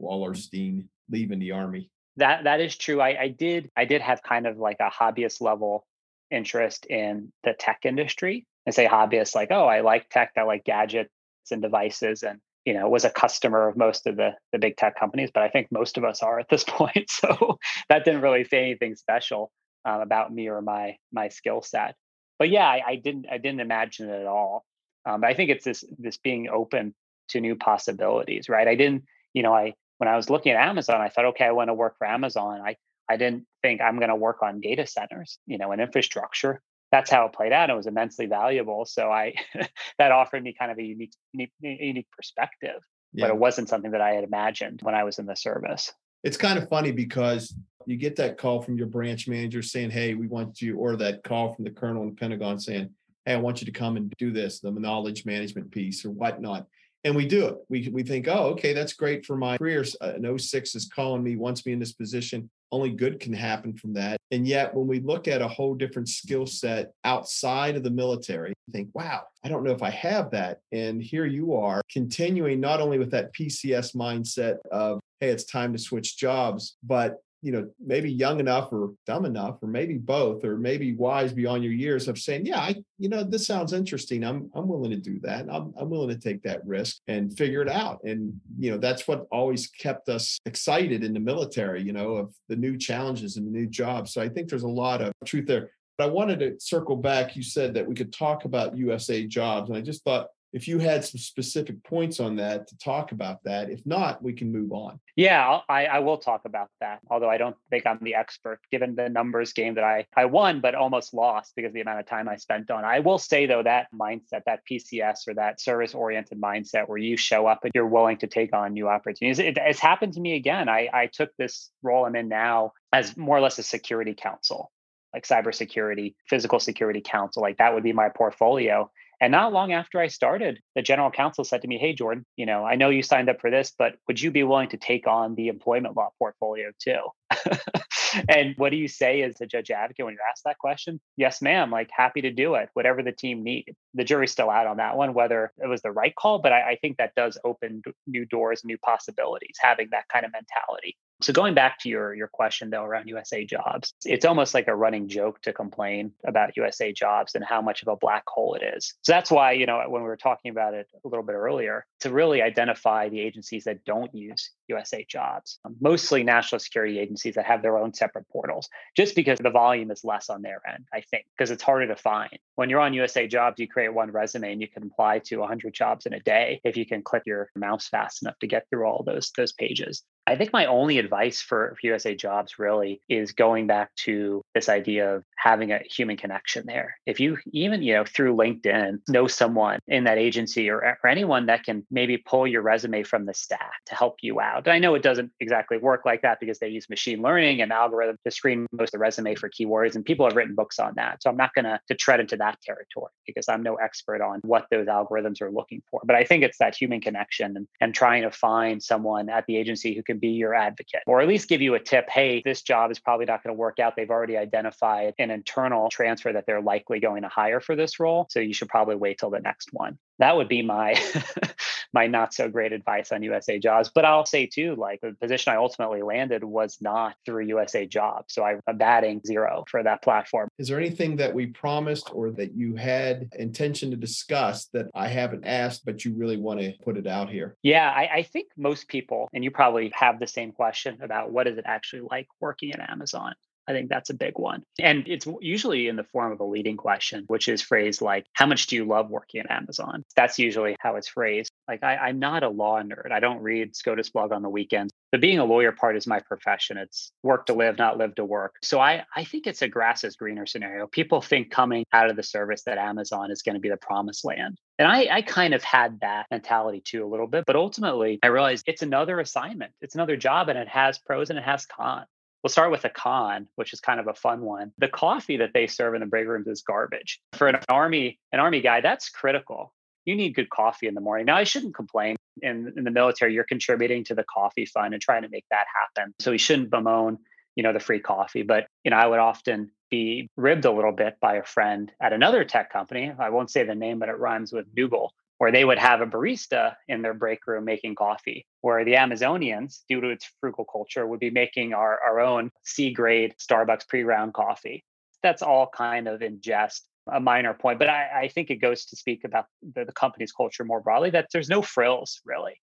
Walerstein 0.00 0.86
leaving 1.10 1.38
the 1.38 1.52
army. 1.52 1.90
That 2.16 2.44
that 2.44 2.60
is 2.60 2.76
true. 2.76 3.00
I, 3.00 3.22
I 3.22 3.28
did 3.28 3.70
I 3.76 3.84
did 3.84 4.02
have 4.02 4.22
kind 4.22 4.46
of 4.46 4.58
like 4.58 4.78
a 4.80 4.90
hobbyist 4.90 5.40
level 5.40 5.86
interest 6.30 6.86
in 6.86 7.32
the 7.44 7.54
tech 7.58 7.80
industry. 7.84 8.46
I 8.66 8.70
say 8.70 8.86
hobbyist 8.86 9.34
like, 9.34 9.48
oh, 9.50 9.66
I 9.66 9.80
like 9.80 10.10
tech, 10.10 10.32
I 10.36 10.42
like 10.42 10.64
gadgets 10.64 11.10
and 11.50 11.62
devices 11.62 12.22
and 12.22 12.40
you 12.64 12.74
know 12.74 12.88
was 12.88 13.04
a 13.04 13.10
customer 13.10 13.68
of 13.68 13.76
most 13.76 14.06
of 14.06 14.16
the 14.16 14.32
the 14.52 14.58
big 14.58 14.76
tech 14.76 14.98
companies 14.98 15.30
but 15.32 15.42
i 15.42 15.48
think 15.48 15.68
most 15.70 15.96
of 15.96 16.04
us 16.04 16.22
are 16.22 16.38
at 16.38 16.48
this 16.50 16.64
point 16.68 17.08
so 17.08 17.58
that 17.88 18.04
didn't 18.04 18.20
really 18.20 18.44
say 18.44 18.62
anything 18.62 18.94
special 18.94 19.50
um, 19.86 20.00
about 20.02 20.32
me 20.32 20.48
or 20.48 20.60
my 20.60 20.96
my 21.10 21.28
skill 21.28 21.62
set 21.62 21.94
but 22.38 22.50
yeah 22.50 22.66
I, 22.66 22.82
I, 22.86 22.96
didn't 22.96 23.26
i 23.30 23.38
didn't 23.38 23.60
imagine 23.60 24.10
it 24.10 24.20
at 24.20 24.26
all 24.26 24.64
um, 25.06 25.24
i 25.24 25.32
think 25.32 25.50
it's 25.50 25.64
this 25.64 25.82
this 25.98 26.18
being 26.18 26.48
open 26.50 26.94
to 27.30 27.40
new 27.40 27.56
possibilities 27.56 28.50
right 28.50 28.68
i 28.68 28.74
didn't 28.74 29.04
you 29.32 29.42
know 29.42 29.54
i 29.54 29.72
when 29.98 30.08
I 30.08 30.16
was 30.16 30.30
looking 30.30 30.52
at 30.52 30.68
Amazon, 30.68 31.00
I 31.00 31.08
thought, 31.08 31.26
okay, 31.26 31.44
I 31.44 31.52
want 31.52 31.68
to 31.68 31.74
work 31.74 31.98
for 31.98 32.06
Amazon. 32.06 32.60
I, 32.64 32.76
I 33.08 33.16
didn't 33.16 33.46
think 33.62 33.80
I'm 33.80 33.98
going 33.98 34.08
to 34.08 34.16
work 34.16 34.42
on 34.42 34.60
data 34.60 34.86
centers, 34.86 35.38
you 35.46 35.58
know, 35.58 35.72
and 35.72 35.80
infrastructure. 35.80 36.62
That's 36.90 37.10
how 37.10 37.26
it 37.26 37.34
played 37.34 37.52
out. 37.52 37.68
It 37.68 37.76
was 37.76 37.86
immensely 37.86 38.26
valuable. 38.26 38.86
So 38.86 39.10
I, 39.10 39.34
that 39.98 40.12
offered 40.12 40.42
me 40.42 40.54
kind 40.58 40.70
of 40.70 40.78
a 40.78 40.82
unique, 40.82 41.12
unique, 41.32 41.52
unique 41.60 42.08
perspective, 42.16 42.80
yeah. 43.12 43.26
but 43.26 43.34
it 43.34 43.38
wasn't 43.38 43.68
something 43.68 43.90
that 43.90 44.00
I 44.00 44.12
had 44.12 44.24
imagined 44.24 44.80
when 44.82 44.94
I 44.94 45.04
was 45.04 45.18
in 45.18 45.26
the 45.26 45.36
service. 45.36 45.92
It's 46.24 46.36
kind 46.36 46.58
of 46.58 46.68
funny 46.68 46.92
because 46.92 47.54
you 47.86 47.96
get 47.96 48.16
that 48.16 48.38
call 48.38 48.62
from 48.62 48.76
your 48.76 48.86
branch 48.86 49.28
manager 49.28 49.62
saying, 49.62 49.90
Hey, 49.90 50.14
we 50.14 50.28
want 50.28 50.60
you, 50.62 50.76
or 50.76 50.96
that 50.96 51.22
call 51.24 51.52
from 51.54 51.64
the 51.64 51.70
colonel 51.70 52.02
in 52.02 52.10
the 52.10 52.14
Pentagon 52.14 52.58
saying, 52.58 52.90
Hey, 53.24 53.34
I 53.34 53.36
want 53.36 53.60
you 53.60 53.66
to 53.66 53.72
come 53.72 53.96
and 53.96 54.12
do 54.18 54.32
this, 54.32 54.60
the 54.60 54.70
knowledge 54.70 55.26
management 55.26 55.70
piece 55.70 56.04
or 56.04 56.10
whatnot 56.10 56.66
and 57.08 57.16
we 57.16 57.26
do 57.26 57.46
it. 57.46 57.56
We 57.70 57.88
we 57.88 58.02
think, 58.02 58.28
oh, 58.28 58.50
okay, 58.50 58.74
that's 58.74 58.92
great 58.92 59.24
for 59.24 59.34
my 59.34 59.56
career. 59.56 59.82
Uh, 60.00 60.12
an 60.16 60.38
06 60.38 60.74
is 60.74 60.84
calling 60.84 61.22
me, 61.22 61.36
wants 61.36 61.64
me 61.64 61.72
in 61.72 61.78
this 61.78 61.92
position. 61.92 62.50
Only 62.70 62.90
good 62.90 63.18
can 63.18 63.32
happen 63.32 63.72
from 63.72 63.94
that. 63.94 64.18
And 64.30 64.46
yet, 64.46 64.74
when 64.74 64.86
we 64.86 65.00
look 65.00 65.26
at 65.26 65.40
a 65.40 65.48
whole 65.48 65.74
different 65.74 66.10
skill 66.10 66.46
set 66.46 66.92
outside 67.04 67.76
of 67.76 67.82
the 67.82 67.90
military, 67.90 68.52
think, 68.70 68.90
wow, 68.92 69.22
I 69.42 69.48
don't 69.48 69.64
know 69.64 69.72
if 69.72 69.82
I 69.82 69.88
have 69.88 70.30
that. 70.32 70.58
And 70.70 71.02
here 71.02 71.24
you 71.24 71.54
are 71.54 71.80
continuing 71.90 72.60
not 72.60 72.82
only 72.82 72.98
with 72.98 73.10
that 73.12 73.32
PCS 73.32 73.96
mindset 73.96 74.58
of, 74.70 75.00
hey, 75.20 75.30
it's 75.30 75.44
time 75.44 75.72
to 75.72 75.78
switch 75.78 76.18
jobs, 76.18 76.76
but 76.82 77.22
you 77.42 77.52
know, 77.52 77.68
maybe 77.84 78.10
young 78.10 78.40
enough 78.40 78.72
or 78.72 78.94
dumb 79.06 79.24
enough, 79.24 79.62
or 79.62 79.68
maybe 79.68 79.94
both, 79.94 80.44
or 80.44 80.56
maybe 80.56 80.94
wise 80.94 81.32
beyond 81.32 81.62
your 81.62 81.72
years 81.72 82.08
of 82.08 82.18
saying, 82.18 82.46
yeah, 82.46 82.60
I, 82.60 82.76
you 82.98 83.08
know, 83.08 83.22
this 83.22 83.46
sounds 83.46 83.72
interesting. 83.72 84.24
I'm, 84.24 84.50
I'm 84.54 84.66
willing 84.66 84.90
to 84.90 84.96
do 84.96 85.20
that. 85.20 85.46
I'm, 85.50 85.72
I'm 85.78 85.88
willing 85.88 86.08
to 86.08 86.18
take 86.18 86.42
that 86.42 86.66
risk 86.66 86.96
and 87.06 87.36
figure 87.36 87.62
it 87.62 87.68
out. 87.68 88.02
And, 88.04 88.40
you 88.58 88.70
know, 88.70 88.78
that's 88.78 89.06
what 89.06 89.26
always 89.30 89.68
kept 89.68 90.08
us 90.08 90.38
excited 90.46 91.04
in 91.04 91.14
the 91.14 91.20
military, 91.20 91.82
you 91.82 91.92
know, 91.92 92.16
of 92.16 92.34
the 92.48 92.56
new 92.56 92.76
challenges 92.76 93.36
and 93.36 93.46
the 93.46 93.50
new 93.50 93.66
jobs. 93.66 94.12
So 94.12 94.20
I 94.20 94.28
think 94.28 94.48
there's 94.48 94.62
a 94.64 94.68
lot 94.68 95.00
of 95.00 95.12
truth 95.24 95.46
there. 95.46 95.70
But 95.96 96.04
I 96.04 96.10
wanted 96.10 96.38
to 96.40 96.60
circle 96.60 96.96
back. 96.96 97.34
You 97.34 97.42
said 97.42 97.74
that 97.74 97.86
we 97.86 97.94
could 97.94 98.12
talk 98.12 98.44
about 98.44 98.76
USA 98.76 99.26
jobs. 99.26 99.68
And 99.68 99.76
I 99.76 99.80
just 99.80 100.04
thought 100.04 100.28
if 100.52 100.66
you 100.66 100.78
had 100.78 101.04
some 101.04 101.18
specific 101.18 101.82
points 101.84 102.20
on 102.20 102.36
that 102.36 102.66
to 102.68 102.78
talk 102.78 103.12
about 103.12 103.42
that. 103.44 103.68
If 103.68 103.84
not, 103.84 104.22
we 104.22 104.32
can 104.32 104.50
move 104.50 104.72
on. 104.72 104.98
Yeah, 105.14 105.60
I, 105.68 105.86
I 105.86 105.98
will 105.98 106.16
talk 106.16 106.42
about 106.46 106.68
that. 106.80 107.00
Although 107.10 107.28
I 107.28 107.36
don't 107.36 107.56
think 107.70 107.86
I'm 107.86 107.98
the 108.00 108.14
expert, 108.14 108.60
given 108.72 108.94
the 108.94 109.08
numbers 109.08 109.52
game 109.52 109.74
that 109.74 109.84
I 109.84 110.06
I 110.16 110.24
won 110.24 110.60
but 110.60 110.74
almost 110.74 111.12
lost 111.12 111.52
because 111.54 111.70
of 111.70 111.74
the 111.74 111.82
amount 111.82 112.00
of 112.00 112.06
time 112.06 112.28
I 112.28 112.36
spent 112.36 112.70
on. 112.70 112.84
I 112.84 113.00
will 113.00 113.18
say 113.18 113.46
though 113.46 113.62
that 113.62 113.88
mindset, 113.92 114.42
that 114.46 114.60
PCS 114.70 115.28
or 115.28 115.34
that 115.34 115.60
service 115.60 115.94
oriented 115.94 116.40
mindset, 116.40 116.88
where 116.88 116.98
you 116.98 117.16
show 117.16 117.46
up 117.46 117.60
and 117.64 117.72
you're 117.74 117.86
willing 117.86 118.16
to 118.18 118.26
take 118.26 118.54
on 118.54 118.72
new 118.72 118.88
opportunities, 118.88 119.38
it, 119.38 119.58
it's 119.60 119.80
happened 119.80 120.14
to 120.14 120.20
me 120.20 120.34
again. 120.36 120.68
I 120.68 120.88
I 120.92 121.06
took 121.12 121.30
this 121.36 121.70
role 121.82 122.06
I'm 122.06 122.16
in 122.16 122.28
now 122.28 122.72
as 122.92 123.16
more 123.16 123.36
or 123.36 123.40
less 123.40 123.58
a 123.58 123.62
security 123.62 124.14
counsel. 124.14 124.70
like 125.14 125.26
cybersecurity, 125.26 126.14
physical 126.28 126.60
security 126.60 127.02
counsel, 127.04 127.42
like 127.42 127.58
that 127.58 127.74
would 127.74 127.82
be 127.82 127.92
my 127.92 128.08
portfolio. 128.08 128.90
And 129.20 129.32
not 129.32 129.52
long 129.52 129.72
after 129.72 130.00
I 130.00 130.08
started, 130.08 130.60
the 130.74 130.82
general 130.82 131.10
counsel 131.10 131.44
said 131.44 131.62
to 131.62 131.68
me, 131.68 131.78
Hey, 131.78 131.92
Jordan, 131.92 132.24
you 132.36 132.46
know, 132.46 132.64
I 132.64 132.76
know 132.76 132.90
you 132.90 133.02
signed 133.02 133.28
up 133.28 133.40
for 133.40 133.50
this, 133.50 133.72
but 133.76 133.96
would 134.06 134.20
you 134.20 134.30
be 134.30 134.44
willing 134.44 134.68
to 134.70 134.76
take 134.76 135.06
on 135.06 135.34
the 135.34 135.48
employment 135.48 135.96
law 135.96 136.10
portfolio 136.18 136.70
too? 136.78 137.00
and 138.28 138.54
what 138.56 138.70
do 138.70 138.76
you 138.76 138.88
say 138.88 139.22
as 139.22 139.40
a 139.40 139.46
judge 139.46 139.70
advocate 139.70 140.04
when 140.04 140.14
you're 140.14 140.28
asked 140.30 140.44
that 140.44 140.58
question? 140.58 141.00
Yes, 141.16 141.42
ma'am. 141.42 141.70
Like 141.70 141.90
happy 141.90 142.20
to 142.22 142.30
do 142.30 142.54
it, 142.54 142.68
whatever 142.74 143.02
the 143.02 143.12
team 143.12 143.42
needs. 143.42 143.76
The 143.94 144.04
jury's 144.04 144.32
still 144.32 144.50
out 144.50 144.66
on 144.66 144.76
that 144.76 144.96
one, 144.96 145.14
whether 145.14 145.52
it 145.62 145.66
was 145.66 145.82
the 145.82 145.92
right 145.92 146.14
call, 146.14 146.38
but 146.38 146.52
I, 146.52 146.70
I 146.72 146.78
think 146.80 146.98
that 146.98 147.14
does 147.16 147.38
open 147.44 147.82
new 148.06 148.24
doors, 148.24 148.62
new 148.64 148.78
possibilities, 148.78 149.56
having 149.60 149.88
that 149.90 150.08
kind 150.08 150.24
of 150.24 150.32
mentality. 150.32 150.96
So 151.20 151.32
going 151.32 151.54
back 151.54 151.78
to 151.80 151.88
your 151.88 152.14
your 152.14 152.28
question 152.28 152.70
though 152.70 152.84
around 152.84 153.08
USA 153.08 153.44
jobs, 153.44 153.92
it's 154.04 154.24
almost 154.24 154.54
like 154.54 154.68
a 154.68 154.74
running 154.74 155.08
joke 155.08 155.40
to 155.42 155.52
complain 155.52 156.12
about 156.24 156.56
USA 156.56 156.92
jobs 156.92 157.34
and 157.34 157.44
how 157.44 157.60
much 157.60 157.82
of 157.82 157.88
a 157.88 157.96
black 157.96 158.22
hole 158.28 158.54
it 158.54 158.62
is. 158.76 158.94
So 159.02 159.12
that's 159.12 159.30
why, 159.30 159.52
you 159.52 159.66
know, 159.66 159.82
when 159.88 160.02
we 160.02 160.08
were 160.08 160.16
talking 160.16 160.50
about 160.50 160.74
it 160.74 160.86
a 161.04 161.08
little 161.08 161.24
bit 161.24 161.34
earlier, 161.34 161.84
to 162.00 162.10
really 162.10 162.40
identify 162.40 163.08
the 163.08 163.20
agencies 163.20 163.64
that 163.64 163.84
don't 163.84 164.14
use 164.14 164.50
USA 164.68 165.04
jobs, 165.08 165.58
um, 165.64 165.74
mostly 165.80 166.22
national 166.22 166.60
security 166.60 166.98
agencies 166.98 167.34
that 167.34 167.46
have 167.46 167.62
their 167.62 167.78
own 167.78 167.92
separate 167.92 168.28
portals, 168.28 168.68
just 168.96 169.16
because 169.16 169.38
the 169.38 169.50
volume 169.50 169.90
is 169.90 170.04
less 170.04 170.30
on 170.30 170.42
their 170.42 170.60
end, 170.72 170.86
I 170.92 171.00
think, 171.00 171.26
because 171.36 171.50
it's 171.50 171.62
harder 171.62 171.88
to 171.88 171.96
find. 171.96 172.38
When 172.54 172.70
you're 172.70 172.80
on 172.80 172.94
USA 172.94 173.26
jobs, 173.26 173.58
you 173.58 173.66
create 173.66 173.92
one 173.92 174.10
resume 174.12 174.52
and 174.52 174.60
you 174.60 174.68
can 174.68 174.84
apply 174.84 175.20
to 175.20 175.38
100 175.38 175.74
jobs 175.74 176.06
in 176.06 176.12
a 176.12 176.20
day 176.20 176.60
if 176.64 176.76
you 176.76 176.86
can 176.86 177.02
click 177.02 177.24
your 177.26 177.50
mouse 177.56 177.88
fast 177.88 178.22
enough 178.22 178.38
to 178.40 178.46
get 178.46 178.66
through 178.70 178.84
all 178.84 179.02
those 179.04 179.32
those 179.36 179.52
pages. 179.52 180.04
I 180.28 180.36
think 180.36 180.52
my 180.52 180.66
only 180.66 180.98
advice 180.98 181.40
for, 181.40 181.74
USA 181.82 182.14
jobs 182.14 182.58
really 182.58 183.00
is 183.08 183.32
going 183.32 183.66
back 183.66 183.94
to 184.04 184.42
this 184.54 184.68
idea 184.68 185.16
of 185.16 185.24
having 185.38 185.72
a 185.72 185.78
human 185.88 186.16
connection 186.16 186.66
there. 186.66 186.98
If 187.06 187.20
you 187.20 187.38
even, 187.52 187.82
you 187.82 187.94
know, 187.94 188.04
through 188.04 188.36
LinkedIn 188.36 189.00
know 189.08 189.26
someone 189.28 189.78
in 189.86 190.04
that 190.04 190.18
agency 190.18 190.68
or, 190.68 190.98
or 191.02 191.08
anyone 191.08 191.46
that 191.46 191.64
can 191.64 191.86
maybe 191.90 192.16
pull 192.16 192.46
your 192.46 192.62
resume 192.62 193.04
from 193.04 193.24
the 193.24 193.34
stack 193.34 193.84
to 193.86 193.94
help 193.94 194.16
you 194.20 194.40
out. 194.40 194.66
And 194.66 194.72
I 194.72 194.78
know 194.78 194.94
it 194.94 195.02
doesn't 195.02 195.30
exactly 195.40 195.78
work 195.78 196.02
like 196.04 196.22
that 196.22 196.40
because 196.40 196.58
they 196.58 196.68
use 196.68 196.90
machine 196.90 197.22
learning 197.22 197.62
and 197.62 197.70
algorithms 197.70 198.16
to 198.24 198.30
screen 198.30 198.66
most 198.72 198.88
of 198.88 198.92
the 198.92 198.98
resume 198.98 199.36
for 199.36 199.48
keywords. 199.48 199.94
And 199.94 200.04
people 200.04 200.26
have 200.26 200.36
written 200.36 200.56
books 200.56 200.78
on 200.80 200.94
that. 200.96 201.22
So 201.22 201.30
I'm 201.30 201.36
not 201.36 201.54
gonna 201.54 201.80
to 201.88 201.94
tread 201.94 202.18
into 202.18 202.36
that 202.38 202.60
territory 202.62 203.12
because 203.24 203.48
I'm 203.48 203.62
no 203.62 203.76
expert 203.76 204.20
on 204.20 204.40
what 204.42 204.66
those 204.70 204.88
algorithms 204.88 205.40
are 205.40 205.52
looking 205.52 205.82
for. 205.88 206.00
But 206.04 206.16
I 206.16 206.24
think 206.24 206.42
it's 206.42 206.58
that 206.58 206.74
human 206.74 207.00
connection 207.00 207.56
and, 207.56 207.68
and 207.80 207.94
trying 207.94 208.22
to 208.22 208.30
find 208.32 208.82
someone 208.82 209.28
at 209.28 209.46
the 209.46 209.56
agency 209.56 209.94
who 209.94 210.02
can 210.02 210.18
be 210.18 210.30
your 210.30 210.54
advocate, 210.54 211.02
or 211.06 211.20
at 211.20 211.28
least 211.28 211.48
give 211.48 211.62
you 211.62 211.74
a 211.74 211.80
tip 211.80 212.08
hey, 212.08 212.42
this 212.44 212.62
job 212.62 212.90
is 212.90 212.98
probably 212.98 213.26
not 213.26 213.42
going 213.42 213.54
to 213.54 213.58
work 213.58 213.78
out. 213.78 213.94
They've 213.96 214.10
already 214.10 214.36
identified 214.36 215.14
an 215.18 215.27
internal 215.30 215.88
transfer 215.90 216.32
that 216.32 216.46
they're 216.46 216.62
likely 216.62 217.00
going 217.00 217.22
to 217.22 217.28
hire 217.28 217.60
for 217.60 217.76
this 217.76 218.00
role. 218.00 218.26
So 218.30 218.40
you 218.40 218.54
should 218.54 218.68
probably 218.68 218.96
wait 218.96 219.18
till 219.18 219.30
the 219.30 219.40
next 219.40 219.70
one. 219.72 219.98
That 220.18 220.36
would 220.36 220.48
be 220.48 220.62
my 220.62 221.00
my 221.92 222.06
not 222.06 222.34
so 222.34 222.48
great 222.48 222.72
advice 222.72 223.12
on 223.12 223.22
USA 223.22 223.58
jobs. 223.58 223.90
But 223.94 224.04
I'll 224.04 224.26
say 224.26 224.46
too, 224.46 224.74
like 224.76 225.00
the 225.00 225.14
position 225.20 225.52
I 225.52 225.56
ultimately 225.56 226.02
landed 226.02 226.44
was 226.44 226.78
not 226.80 227.14
through 227.24 227.46
USA 227.46 227.86
jobs. 227.86 228.34
So 228.34 228.44
I'm 228.44 228.60
batting 228.76 229.20
zero 229.26 229.64
for 229.70 229.82
that 229.82 230.02
platform. 230.02 230.48
Is 230.58 230.68
there 230.68 230.78
anything 230.78 231.16
that 231.16 231.34
we 231.34 231.46
promised 231.46 232.10
or 232.12 232.30
that 232.32 232.54
you 232.54 232.76
had 232.76 233.28
intention 233.38 233.90
to 233.90 233.96
discuss 233.96 234.66
that 234.72 234.86
I 234.94 235.08
haven't 235.08 235.44
asked, 235.44 235.84
but 235.84 236.04
you 236.04 236.14
really 236.14 236.36
want 236.36 236.60
to 236.60 236.72
put 236.84 236.96
it 236.96 237.06
out 237.06 237.30
here? 237.30 237.56
Yeah, 237.62 237.90
I, 237.90 238.08
I 238.16 238.22
think 238.22 238.48
most 238.56 238.88
people, 238.88 239.28
and 239.32 239.44
you 239.44 239.50
probably 239.50 239.92
have 239.94 240.18
the 240.18 240.26
same 240.26 240.52
question 240.52 240.98
about 241.02 241.30
what 241.30 241.46
is 241.46 241.58
it 241.58 241.64
actually 241.66 242.02
like 242.10 242.28
working 242.40 242.72
at 242.72 242.90
Amazon. 242.90 243.34
I 243.68 243.72
think 243.72 243.90
that's 243.90 244.10
a 244.10 244.14
big 244.14 244.38
one. 244.38 244.62
And 244.80 245.06
it's 245.06 245.26
usually 245.40 245.88
in 245.88 245.96
the 245.96 246.04
form 246.04 246.32
of 246.32 246.40
a 246.40 246.44
leading 246.44 246.76
question, 246.76 247.24
which 247.26 247.48
is 247.48 247.60
phrased 247.60 248.00
like, 248.00 248.26
How 248.32 248.46
much 248.46 248.66
do 248.66 248.76
you 248.76 248.84
love 248.86 249.10
working 249.10 249.40
at 249.40 249.50
Amazon? 249.50 250.04
That's 250.16 250.38
usually 250.38 250.76
how 250.80 250.96
it's 250.96 251.08
phrased. 251.08 251.50
Like, 251.68 251.82
I, 251.82 252.08
am 252.08 252.18
not 252.18 252.42
a 252.42 252.48
law 252.48 252.80
nerd. 252.80 253.12
I 253.12 253.20
don't 253.20 253.42
read 253.42 253.76
SCOTUS 253.76 254.10
blog 254.10 254.32
on 254.32 254.42
the 254.42 254.48
weekends. 254.48 254.92
The 255.12 255.18
being 255.18 255.38
a 255.38 255.44
lawyer 255.44 255.72
part 255.72 255.96
is 255.96 256.06
my 256.06 256.20
profession. 256.20 256.78
It's 256.78 257.12
work 257.22 257.46
to 257.46 257.54
live, 257.54 257.76
not 257.76 257.98
live 257.98 258.14
to 258.14 258.24
work. 258.24 258.54
So 258.62 258.80
I, 258.80 259.04
I 259.14 259.24
think 259.24 259.46
it's 259.46 259.62
a 259.62 259.68
grass 259.68 260.02
is 260.04 260.16
greener 260.16 260.46
scenario. 260.46 260.86
People 260.86 261.20
think 261.20 261.50
coming 261.50 261.84
out 261.92 262.10
of 262.10 262.16
the 262.16 262.22
service 262.22 262.62
that 262.64 262.78
Amazon 262.78 263.30
is 263.30 263.42
going 263.42 263.54
to 263.54 263.60
be 263.60 263.68
the 263.68 263.76
promised 263.76 264.24
land. 264.24 264.56
And 264.78 264.86
I, 264.86 265.08
I 265.10 265.22
kind 265.22 265.54
of 265.54 265.62
had 265.62 266.00
that 266.00 266.26
mentality 266.30 266.80
too 266.84 267.04
a 267.04 267.08
little 267.08 267.26
bit. 267.26 267.44
But 267.46 267.56
ultimately, 267.56 268.18
I 268.22 268.28
realized 268.28 268.64
it's 268.66 268.82
another 268.82 269.20
assignment, 269.20 269.72
it's 269.80 269.94
another 269.94 270.16
job, 270.16 270.48
and 270.48 270.58
it 270.58 270.68
has 270.68 270.98
pros 270.98 271.30
and 271.30 271.38
it 271.38 271.44
has 271.44 271.66
cons. 271.66 272.06
We'll 272.42 272.50
start 272.50 272.70
with 272.70 272.84
a 272.84 272.88
con, 272.88 273.48
which 273.56 273.72
is 273.72 273.80
kind 273.80 273.98
of 273.98 274.06
a 274.06 274.14
fun 274.14 274.42
one. 274.42 274.72
The 274.78 274.88
coffee 274.88 275.38
that 275.38 275.50
they 275.54 275.66
serve 275.66 275.94
in 275.94 276.00
the 276.00 276.06
break 276.06 276.26
rooms 276.26 276.46
is 276.46 276.62
garbage. 276.62 277.20
For 277.32 277.48
an 277.48 277.58
army, 277.68 278.18
an 278.32 278.40
army 278.40 278.60
guy, 278.60 278.80
that's 278.80 279.08
critical. 279.08 279.72
You 280.04 280.14
need 280.14 280.34
good 280.34 280.48
coffee 280.48 280.86
in 280.86 280.94
the 280.94 281.00
morning. 281.00 281.26
Now, 281.26 281.36
I 281.36 281.44
shouldn't 281.44 281.74
complain. 281.74 282.16
In, 282.40 282.72
in 282.76 282.84
the 282.84 282.90
military, 282.90 283.34
you're 283.34 283.44
contributing 283.44 284.04
to 284.04 284.14
the 284.14 284.24
coffee 284.24 284.64
fund 284.64 284.94
and 284.94 285.02
trying 285.02 285.22
to 285.22 285.28
make 285.28 285.44
that 285.50 285.66
happen. 285.74 286.14
So 286.20 286.30
we 286.30 286.38
shouldn't 286.38 286.70
bemoan, 286.70 287.18
you 287.56 287.64
know, 287.64 287.72
the 287.72 287.80
free 287.80 288.00
coffee. 288.00 288.42
But 288.42 288.68
you 288.84 288.92
know, 288.92 288.96
I 288.96 289.06
would 289.06 289.18
often 289.18 289.72
be 289.90 290.30
ribbed 290.36 290.64
a 290.64 290.70
little 290.70 290.92
bit 290.92 291.18
by 291.20 291.36
a 291.36 291.42
friend 291.42 291.90
at 292.00 292.12
another 292.12 292.44
tech 292.44 292.72
company. 292.72 293.12
I 293.18 293.30
won't 293.30 293.50
say 293.50 293.64
the 293.64 293.74
name, 293.74 293.98
but 293.98 294.08
it 294.08 294.18
rhymes 294.18 294.52
with 294.52 294.72
Dougal, 294.74 295.12
where 295.38 295.52
they 295.52 295.64
would 295.64 295.78
have 295.78 296.00
a 296.00 296.06
barista 296.06 296.74
in 296.88 297.00
their 297.00 297.14
break 297.14 297.46
room 297.46 297.64
making 297.64 297.94
coffee, 297.94 298.44
where 298.60 298.84
the 298.84 298.94
Amazonians, 298.94 299.82
due 299.88 300.00
to 300.00 300.08
its 300.08 300.30
frugal 300.40 300.64
culture, 300.64 301.06
would 301.06 301.20
be 301.20 301.30
making 301.30 301.72
our, 301.72 302.00
our 302.02 302.20
own 302.20 302.50
C 302.64 302.92
grade 302.92 303.34
Starbucks 303.38 303.88
pre 303.88 304.02
ground 304.02 304.34
coffee. 304.34 304.84
That's 305.22 305.42
all 305.42 305.68
kind 305.68 306.08
of 306.08 306.22
in 306.22 306.40
jest, 306.40 306.86
a 307.10 307.20
minor 307.20 307.54
point, 307.54 307.78
but 307.78 307.88
I, 307.88 308.22
I 308.22 308.28
think 308.28 308.50
it 308.50 308.56
goes 308.56 308.84
to 308.86 308.96
speak 308.96 309.24
about 309.24 309.46
the, 309.74 309.84
the 309.84 309.92
company's 309.92 310.32
culture 310.32 310.64
more 310.64 310.80
broadly 310.80 311.10
that 311.10 311.28
there's 311.32 311.48
no 311.48 311.62
frills 311.62 312.20
really. 312.24 312.60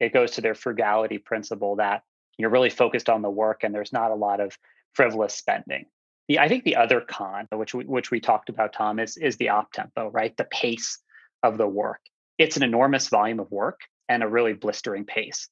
It 0.00 0.12
goes 0.12 0.32
to 0.32 0.40
their 0.40 0.54
frugality 0.54 1.18
principle 1.18 1.76
that 1.76 2.02
you're 2.36 2.50
really 2.50 2.70
focused 2.70 3.08
on 3.08 3.22
the 3.22 3.30
work 3.30 3.62
and 3.62 3.74
there's 3.74 3.92
not 3.92 4.10
a 4.10 4.16
lot 4.16 4.40
of 4.40 4.58
frivolous 4.94 5.34
spending. 5.34 5.84
The, 6.28 6.40
I 6.40 6.48
think 6.48 6.64
the 6.64 6.76
other 6.76 7.00
con, 7.00 7.46
which 7.52 7.74
we, 7.74 7.84
which 7.84 8.10
we 8.10 8.18
talked 8.18 8.48
about, 8.48 8.72
Tom, 8.72 8.98
is 8.98 9.16
is 9.16 9.36
the 9.36 9.50
op 9.50 9.72
tempo, 9.72 10.10
right? 10.10 10.36
The 10.36 10.44
pace 10.44 10.98
of 11.42 11.58
the 11.58 11.68
work 11.68 12.00
it's 12.38 12.56
an 12.56 12.62
enormous 12.62 13.08
volume 13.08 13.40
of 13.40 13.50
work 13.50 13.80
and 14.08 14.22
a 14.22 14.28
really 14.28 14.52
blistering 14.52 15.04
pace. 15.04 15.48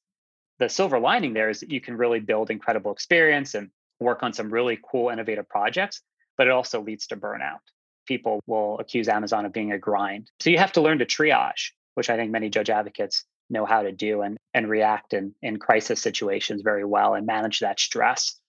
The 0.59 0.69
silver 0.69 0.99
lining 0.99 1.33
there 1.33 1.49
is 1.49 1.61
that 1.61 1.71
you 1.71 1.81
can 1.81 1.97
really 1.97 2.19
build 2.19 2.49
incredible 2.49 2.91
experience 2.91 3.55
and 3.55 3.69
work 3.99 4.23
on 4.23 4.33
some 4.33 4.51
really 4.51 4.79
cool, 4.91 5.09
innovative 5.09 5.49
projects, 5.49 6.01
but 6.37 6.47
it 6.47 6.51
also 6.51 6.81
leads 6.81 7.07
to 7.07 7.17
burnout. 7.17 7.59
People 8.07 8.41
will 8.47 8.77
accuse 8.79 9.07
Amazon 9.07 9.45
of 9.45 9.53
being 9.53 9.71
a 9.71 9.79
grind. 9.79 10.29
So 10.39 10.49
you 10.49 10.57
have 10.57 10.73
to 10.73 10.81
learn 10.81 10.99
to 10.99 11.05
triage, 11.05 11.71
which 11.95 12.09
I 12.09 12.17
think 12.17 12.31
many 12.31 12.49
judge 12.49 12.69
advocates 12.69 13.25
know 13.49 13.65
how 13.65 13.83
to 13.83 13.91
do 13.91 14.21
and, 14.21 14.37
and 14.53 14.69
react 14.69 15.13
in, 15.13 15.33
in 15.41 15.57
crisis 15.57 16.01
situations 16.01 16.61
very 16.61 16.85
well 16.85 17.13
and 17.13 17.25
manage 17.25 17.59
that 17.59 17.79
stress. 17.79 18.39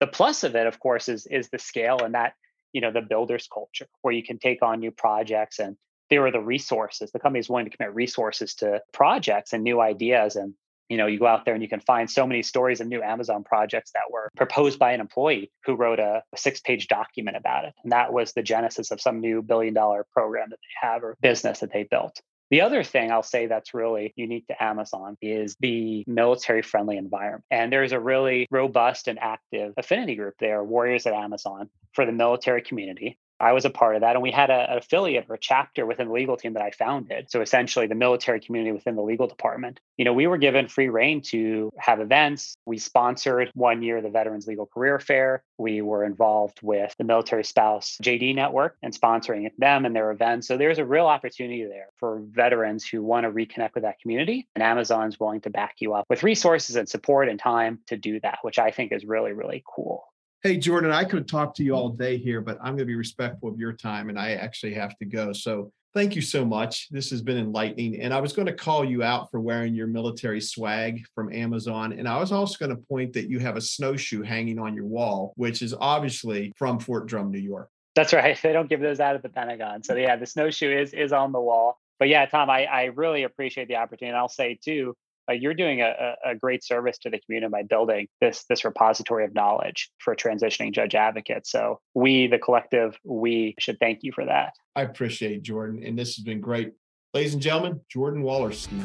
The 0.00 0.06
plus 0.06 0.44
of 0.44 0.54
it, 0.54 0.66
of 0.66 0.78
course, 0.78 1.08
is, 1.08 1.26
is 1.26 1.48
the 1.48 1.58
scale 1.58 2.02
and 2.04 2.14
that, 2.14 2.34
you 2.72 2.80
know, 2.80 2.92
the 2.92 3.00
builder's 3.00 3.48
culture 3.52 3.86
where 4.02 4.14
you 4.14 4.22
can 4.22 4.38
take 4.38 4.62
on 4.62 4.80
new 4.80 4.90
projects 4.90 5.58
and 5.58 5.76
there 6.10 6.24
are 6.26 6.32
the 6.32 6.40
resources. 6.40 7.10
The 7.10 7.18
company 7.18 7.40
is 7.40 7.48
willing 7.48 7.70
to 7.70 7.76
commit 7.76 7.94
resources 7.94 8.54
to 8.56 8.80
projects 8.92 9.52
and 9.52 9.62
new 9.62 9.80
ideas. 9.80 10.36
And 10.36 10.54
you 10.88 10.96
know, 10.96 11.06
you 11.06 11.18
go 11.18 11.26
out 11.26 11.44
there 11.44 11.52
and 11.52 11.62
you 11.62 11.68
can 11.68 11.80
find 11.80 12.10
so 12.10 12.26
many 12.26 12.42
stories 12.42 12.80
of 12.80 12.86
new 12.86 13.02
Amazon 13.02 13.44
projects 13.44 13.90
that 13.92 14.10
were 14.10 14.30
proposed 14.36 14.78
by 14.78 14.92
an 14.92 15.00
employee 15.00 15.50
who 15.64 15.74
wrote 15.74 15.98
a, 15.98 16.22
a 16.32 16.36
six-page 16.38 16.88
document 16.88 17.36
about 17.36 17.66
it. 17.66 17.74
And 17.82 17.92
that 17.92 18.12
was 18.12 18.32
the 18.32 18.42
genesis 18.42 18.90
of 18.90 18.98
some 19.00 19.20
new 19.20 19.42
billion-dollar 19.42 20.06
program 20.12 20.48
that 20.48 20.56
they 20.56 20.88
have 20.88 21.04
or 21.04 21.16
business 21.20 21.60
that 21.60 21.72
they 21.72 21.82
built. 21.82 22.20
The 22.50 22.62
other 22.62 22.82
thing 22.82 23.12
I'll 23.12 23.22
say 23.22 23.46
that's 23.46 23.74
really 23.74 24.14
unique 24.16 24.46
to 24.46 24.62
Amazon 24.62 25.18
is 25.20 25.54
the 25.60 26.04
military 26.06 26.62
friendly 26.62 26.96
environment. 26.96 27.44
And 27.50 27.70
there's 27.70 27.92
a 27.92 28.00
really 28.00 28.48
robust 28.50 29.08
and 29.08 29.18
active 29.18 29.74
affinity 29.76 30.16
group 30.16 30.36
there, 30.40 30.64
Warriors 30.64 31.04
at 31.04 31.12
Amazon, 31.12 31.68
for 31.92 32.06
the 32.06 32.12
military 32.12 32.62
community 32.62 33.18
I 33.40 33.52
was 33.52 33.64
a 33.64 33.70
part 33.70 33.94
of 33.94 34.00
that. 34.02 34.14
And 34.14 34.22
we 34.22 34.30
had 34.30 34.50
a, 34.50 34.70
an 34.72 34.78
affiliate 34.78 35.26
or 35.28 35.34
a 35.34 35.38
chapter 35.38 35.86
within 35.86 36.08
the 36.08 36.14
legal 36.14 36.36
team 36.36 36.54
that 36.54 36.62
I 36.62 36.70
founded. 36.70 37.30
So 37.30 37.40
essentially 37.40 37.86
the 37.86 37.94
military 37.94 38.40
community 38.40 38.72
within 38.72 38.96
the 38.96 39.02
legal 39.02 39.26
department. 39.26 39.80
You 39.96 40.04
know, 40.04 40.12
we 40.12 40.26
were 40.26 40.38
given 40.38 40.68
free 40.68 40.88
reign 40.88 41.22
to 41.22 41.70
have 41.78 42.00
events. 42.00 42.56
We 42.66 42.78
sponsored 42.78 43.50
one 43.54 43.82
year 43.82 44.00
the 44.00 44.10
Veterans 44.10 44.46
Legal 44.46 44.66
Career 44.66 44.98
Fair. 44.98 45.42
We 45.58 45.82
were 45.82 46.04
involved 46.04 46.60
with 46.62 46.94
the 46.98 47.04
Military 47.04 47.44
Spouse 47.44 47.98
JD 48.02 48.34
Network 48.34 48.76
and 48.82 48.98
sponsoring 48.98 49.50
them 49.58 49.84
and 49.84 49.94
their 49.94 50.10
events. 50.10 50.46
So 50.48 50.56
there's 50.56 50.78
a 50.78 50.84
real 50.84 51.06
opportunity 51.06 51.64
there 51.64 51.88
for 51.96 52.22
veterans 52.30 52.86
who 52.86 53.02
want 53.02 53.24
to 53.24 53.30
reconnect 53.30 53.74
with 53.74 53.82
that 53.82 54.00
community. 54.00 54.48
And 54.54 54.62
Amazon's 54.62 55.18
willing 55.18 55.40
to 55.42 55.50
back 55.50 55.76
you 55.78 55.94
up 55.94 56.06
with 56.08 56.22
resources 56.22 56.76
and 56.76 56.88
support 56.88 57.28
and 57.28 57.38
time 57.38 57.80
to 57.86 57.96
do 57.96 58.20
that, 58.20 58.38
which 58.42 58.58
I 58.58 58.70
think 58.70 58.92
is 58.92 59.04
really, 59.04 59.32
really 59.32 59.62
cool. 59.66 60.04
Hey, 60.44 60.56
Jordan, 60.56 60.92
I 60.92 61.02
could 61.02 61.26
talk 61.26 61.52
to 61.56 61.64
you 61.64 61.74
all 61.74 61.88
day 61.88 62.16
here, 62.16 62.40
but 62.40 62.58
I'm 62.60 62.76
going 62.76 62.78
to 62.78 62.84
be 62.84 62.94
respectful 62.94 63.48
of 63.48 63.58
your 63.58 63.72
time 63.72 64.08
and 64.08 64.16
I 64.16 64.34
actually 64.34 64.72
have 64.74 64.96
to 64.98 65.04
go. 65.04 65.32
So 65.32 65.72
thank 65.94 66.14
you 66.14 66.22
so 66.22 66.44
much. 66.44 66.88
This 66.90 67.10
has 67.10 67.22
been 67.22 67.38
enlightening. 67.38 68.00
And 68.00 68.14
I 68.14 68.20
was 68.20 68.32
going 68.32 68.46
to 68.46 68.52
call 68.52 68.84
you 68.84 69.02
out 69.02 69.32
for 69.32 69.40
wearing 69.40 69.74
your 69.74 69.88
military 69.88 70.40
swag 70.40 71.02
from 71.12 71.32
Amazon. 71.32 71.92
And 71.92 72.06
I 72.06 72.20
was 72.20 72.30
also 72.30 72.56
going 72.56 72.76
to 72.76 72.80
point 72.88 73.14
that 73.14 73.28
you 73.28 73.40
have 73.40 73.56
a 73.56 73.60
snowshoe 73.60 74.22
hanging 74.22 74.60
on 74.60 74.76
your 74.76 74.86
wall, 74.86 75.32
which 75.34 75.60
is 75.60 75.74
obviously 75.80 76.52
from 76.56 76.78
Fort 76.78 77.06
Drum, 77.06 77.32
New 77.32 77.40
York. 77.40 77.68
That's 77.96 78.12
right. 78.12 78.38
They 78.42 78.52
don't 78.52 78.68
give 78.68 78.80
those 78.80 79.00
out 79.00 79.16
at 79.16 79.24
the 79.24 79.28
Pentagon. 79.28 79.82
So 79.82 79.96
yeah, 79.96 80.14
the 80.14 80.26
snowshoe 80.26 80.70
is 80.70 80.94
is 80.94 81.12
on 81.12 81.32
the 81.32 81.40
wall. 81.40 81.80
But 81.98 82.06
yeah, 82.06 82.26
Tom, 82.26 82.48
I, 82.48 82.64
I 82.66 82.84
really 82.84 83.24
appreciate 83.24 83.66
the 83.66 83.74
opportunity. 83.74 84.10
And 84.10 84.16
I'll 84.16 84.28
say 84.28 84.56
too, 84.62 84.96
uh, 85.28 85.32
you're 85.32 85.54
doing 85.54 85.82
a, 85.82 86.14
a 86.24 86.34
great 86.34 86.64
service 86.64 86.98
to 86.98 87.10
the 87.10 87.18
community 87.20 87.50
by 87.50 87.62
building 87.62 88.08
this 88.20 88.44
this 88.48 88.64
repository 88.64 89.24
of 89.24 89.34
knowledge 89.34 89.90
for 89.98 90.14
transitioning 90.14 90.72
judge 90.72 90.94
advocates. 90.94 91.50
So 91.50 91.80
we, 91.94 92.26
the 92.26 92.38
collective, 92.38 92.98
we 93.04 93.54
should 93.58 93.78
thank 93.78 94.00
you 94.02 94.12
for 94.12 94.24
that. 94.24 94.54
I 94.74 94.82
appreciate 94.82 95.42
Jordan, 95.42 95.82
and 95.84 95.98
this 95.98 96.16
has 96.16 96.24
been 96.24 96.40
great. 96.40 96.72
Ladies 97.14 97.34
and 97.34 97.42
gentlemen, 97.42 97.80
Jordan 97.88 98.22
Walerstein. 98.22 98.84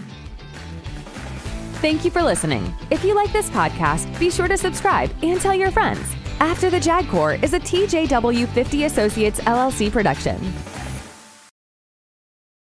Thank 1.81 2.05
you 2.05 2.11
for 2.11 2.23
listening. 2.23 2.73
If 2.91 3.03
you 3.03 3.13
like 3.13 3.33
this 3.33 3.49
podcast, 3.49 4.17
be 4.17 4.29
sure 4.29 4.47
to 4.47 4.57
subscribe 4.57 5.11
and 5.21 5.39
tell 5.41 5.53
your 5.53 5.69
friends. 5.71 6.15
After 6.39 6.69
the 6.69 6.79
JAG 6.79 7.09
Corps 7.09 7.33
is 7.35 7.53
a 7.53 7.59
TJW 7.59 8.47
50 8.47 8.85
Associates 8.85 9.39
LLC 9.41 9.91
production. 9.91 10.37